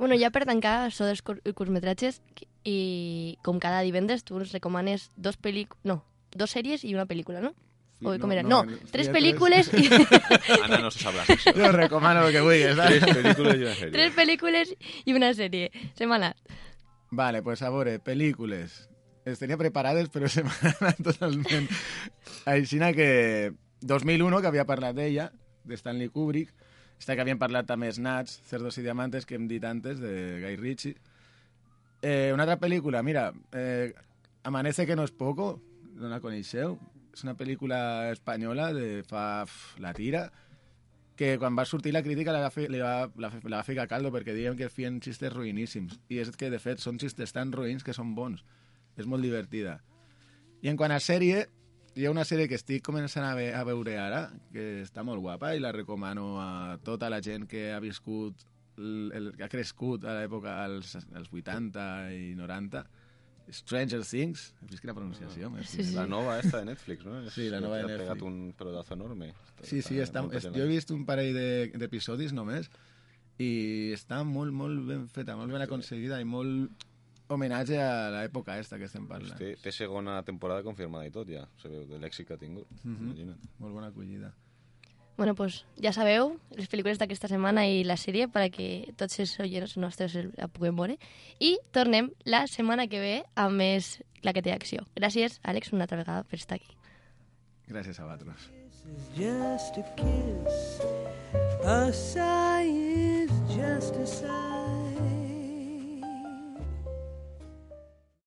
Bueno, 0.00 0.16
ja 0.18 0.30
per 0.32 0.46
tancar 0.48 0.86
això 0.88 1.04
dels 1.06 1.20
cur- 1.22 1.42
curtmetratges, 1.54 2.22
i 2.64 3.36
com 3.44 3.60
cada 3.60 3.82
divendres 3.84 4.24
tu 4.24 4.40
ens 4.40 4.50
recomanes 4.56 5.10
dos 5.16 5.36
pel·lícules... 5.36 5.78
No, 5.84 6.00
dos 6.32 6.50
sèries 6.56 6.82
i 6.88 6.94
una 6.96 7.04
pel·lícula, 7.06 7.44
no? 7.44 7.52
O 8.02 8.14
com 8.18 8.32
era? 8.32 8.42
No, 8.42 8.62
el- 8.64 8.78
tres 8.90 9.08
sí, 9.08 9.12
pel·lícules 9.12 9.68
i... 9.76 9.88
Anna 10.64 10.78
no 10.80 10.90
se 10.90 11.02
sabrà 11.04 11.24
això. 11.28 11.52
Jo 11.56 11.68
recomano 11.74 12.22
el 12.26 12.32
que 12.32 12.40
vulguis, 12.40 12.70
Tres 12.76 13.00
¿sabes? 13.02 13.16
pel·lícules 13.16 13.58
i 13.60 13.64
una 13.66 13.74
sèrie. 13.76 13.92
tres 13.92 14.14
pel·lícules 14.16 14.72
i 15.04 15.12
una 15.18 15.32
sèrie. 15.36 15.70
Se 15.98 16.06
m'ha 16.08 16.16
anat. 16.16 16.36
Vale, 17.10 17.42
pues 17.42 17.60
a 17.62 17.68
veure, 17.70 17.98
pel·lícules. 18.00 18.86
Les 19.26 19.38
tenia 19.38 19.58
preparades, 19.60 20.08
però 20.08 20.28
se 20.32 20.42
m'han 20.46 20.72
anat 20.80 21.02
totalment. 21.04 21.68
Així 22.48 22.78
que 22.96 23.52
2001, 23.82 24.40
que 24.40 24.48
havia 24.48 24.64
parlat 24.64 24.96
d'ella, 24.96 25.30
de 25.64 25.76
Stanley 25.76 26.08
Kubrick, 26.08 26.54
esta 26.98 27.14
que 27.14 27.20
havien 27.20 27.38
parlat 27.38 27.66
també 27.68 27.92
Snatch, 27.92 28.40
Cerdos 28.48 28.76
i 28.78 28.82
Diamantes, 28.82 29.26
que 29.26 29.34
hem 29.36 29.46
dit 29.48 29.64
antes, 29.64 30.00
de 30.00 30.40
Guy 30.40 30.56
Ritchie. 30.56 30.96
Eh, 32.02 32.30
una 32.32 32.44
altra 32.44 32.56
pel·lícula, 32.60 33.02
mira, 33.02 33.32
eh, 33.52 33.92
Amanece 34.42 34.86
que 34.86 34.96
no 34.96 35.04
es 35.04 35.10
poco, 35.12 35.60
no 35.96 36.08
la 36.08 36.18
coneixeu? 36.20 36.78
És 37.14 37.24
una 37.26 37.36
pel·lícula 37.38 38.10
espanyola 38.12 38.70
de 38.76 39.02
fa 39.08 39.42
uf, 39.46 39.76
la 39.82 39.92
tira, 39.96 40.28
que 41.20 41.34
quan 41.36 41.52
va 41.58 41.66
sortir 41.68 41.92
la 41.92 42.00
crítica 42.00 42.32
la 42.32 42.40
va, 42.40 42.48
fer, 42.54 42.70
va, 42.80 43.10
la, 43.20 43.28
la 43.44 43.58
va 43.58 43.66
ficar 43.66 43.84
caldo 43.90 44.08
perquè 44.14 44.32
diuen 44.32 44.56
que 44.56 44.70
feien 44.72 45.02
xistes 45.04 45.32
ruïníssims. 45.34 45.98
I 46.08 46.22
és 46.22 46.30
que, 46.32 46.48
de 46.48 46.60
fet, 46.62 46.80
són 46.80 46.96
xistes 47.02 47.34
tan 47.36 47.52
ruïns 47.52 47.84
que 47.84 47.92
són 47.92 48.14
bons. 48.16 48.40
És 48.96 49.04
molt 49.04 49.26
divertida. 49.26 49.80
I 50.64 50.70
en 50.72 50.78
quant 50.80 50.94
a 50.94 51.00
sèrie, 51.00 51.42
hi 51.92 52.06
ha 52.06 52.12
una 52.14 52.24
sèrie 52.24 52.48
que 52.48 52.56
estic 52.56 52.84
començant 52.86 53.26
a, 53.26 53.34
ve 53.36 53.50
a 53.52 53.60
veure 53.68 53.98
ara, 54.00 54.22
que 54.54 54.64
està 54.86 55.04
molt 55.04 55.20
guapa 55.20 55.52
i 55.56 55.60
la 55.60 55.74
recomano 55.76 56.30
a 56.40 56.78
tota 56.86 57.10
la 57.12 57.20
gent 57.20 57.44
que 57.50 57.68
ha 57.74 57.80
viscut, 57.84 58.46
el, 58.78 59.10
el, 59.12 59.30
que 59.36 59.44
ha 59.44 59.52
crescut 59.52 60.06
a 60.08 60.16
l'època, 60.16 60.56
als, 60.64 60.94
als 61.12 61.28
80 61.28 61.86
i 62.16 62.32
90. 62.38 62.84
Stranger 63.52 64.02
Things, 64.04 64.52
has 64.62 64.70
vist 64.70 64.80
quina 64.82 64.94
pronunciació? 64.94 65.50
Sí, 65.64 65.82
sí. 65.84 65.94
La 65.94 66.06
nova 66.06 66.38
esta 66.38 66.58
de 66.58 66.66
Netflix, 66.66 67.04
no? 67.04 67.30
Sí, 67.30 67.48
la 67.50 67.60
nova 67.60 67.76
de 67.78 67.82
Ha 67.84 67.86
Netflix. 67.88 68.08
pegat 68.08 68.22
un 68.22 68.52
pelotazo 68.56 68.94
enorme. 68.94 69.32
Sí, 69.62 69.82
sí, 69.82 69.96
està, 69.98 70.22
és, 70.32 70.42
gent 70.44 70.54
jo 70.56 70.62
he 70.64 70.68
vist 70.68 70.90
un 70.90 71.04
parell 71.06 71.34
de- 71.34 71.72
d'episodis 71.78 72.32
només 72.32 72.70
i 73.38 73.92
està 73.96 74.22
molt, 74.24 74.52
molt 74.52 74.86
ben 74.86 75.08
feta, 75.08 75.36
molt 75.36 75.52
ben 75.52 75.62
aconseguida 75.62 76.20
i 76.20 76.24
molt 76.24 76.86
homenatge 77.30 77.78
a 77.78 78.10
l'època 78.10 78.58
esta 78.58 78.76
que 78.78 78.84
estem 78.88 79.06
parlant. 79.06 79.36
Té, 79.38 79.54
té 79.62 79.70
segona 79.72 80.22
temporada 80.26 80.64
confirmada 80.66 81.06
i 81.06 81.10
tot, 81.14 81.28
ja. 81.30 81.44
Se 81.62 81.68
veu 81.68 81.84
de 81.86 81.98
l'èxit 82.02 82.26
que 82.26 82.34
ha 82.34 82.38
tingut. 82.40 82.66
Mhm. 82.82 83.04
Imagina't. 83.12 83.50
Molt 83.58 83.72
bona 83.74 83.86
acollida. 83.92 84.32
Bueno, 85.16 85.34
pues 85.34 85.64
ja 85.76 85.92
sabeu 85.92 86.38
les 86.56 86.70
pel·lícules 86.70 87.00
d'aquesta 87.00 87.28
setmana 87.28 87.66
i 87.68 87.82
la 87.84 87.98
sèrie 88.00 88.28
perquè 88.32 88.94
tots 88.96 89.20
els 89.20 89.34
oients 89.42 89.76
nostres 89.76 90.16
la 90.16 90.48
puguem 90.48 90.78
veure. 90.78 90.96
I 91.38 91.58
tornem 91.76 92.08
la 92.24 92.46
setmana 92.48 92.88
que 92.88 93.02
ve 93.02 93.16
amb 93.34 93.60
més 93.60 93.98
La 94.20 94.34
que 94.36 94.42
té 94.44 94.52
acció. 94.52 94.84
Gràcies, 94.92 95.38
Àlex, 95.48 95.72
una 95.72 95.88
altra 95.88 95.96
vegada 95.96 96.24
per 96.28 96.36
estar 96.36 96.60
aquí. 96.60 96.76
Gràcies 97.72 97.96
a 97.96 98.04
vosaltres. 98.04 98.50
is 98.90 99.08
just 99.16 99.76
a 99.76 99.82
kiss. 99.96 100.80
A 101.64 101.92
sigh 101.92 102.68
is 102.68 103.30
just 103.54 103.94
a 103.96 104.06
sigh. 104.06 104.49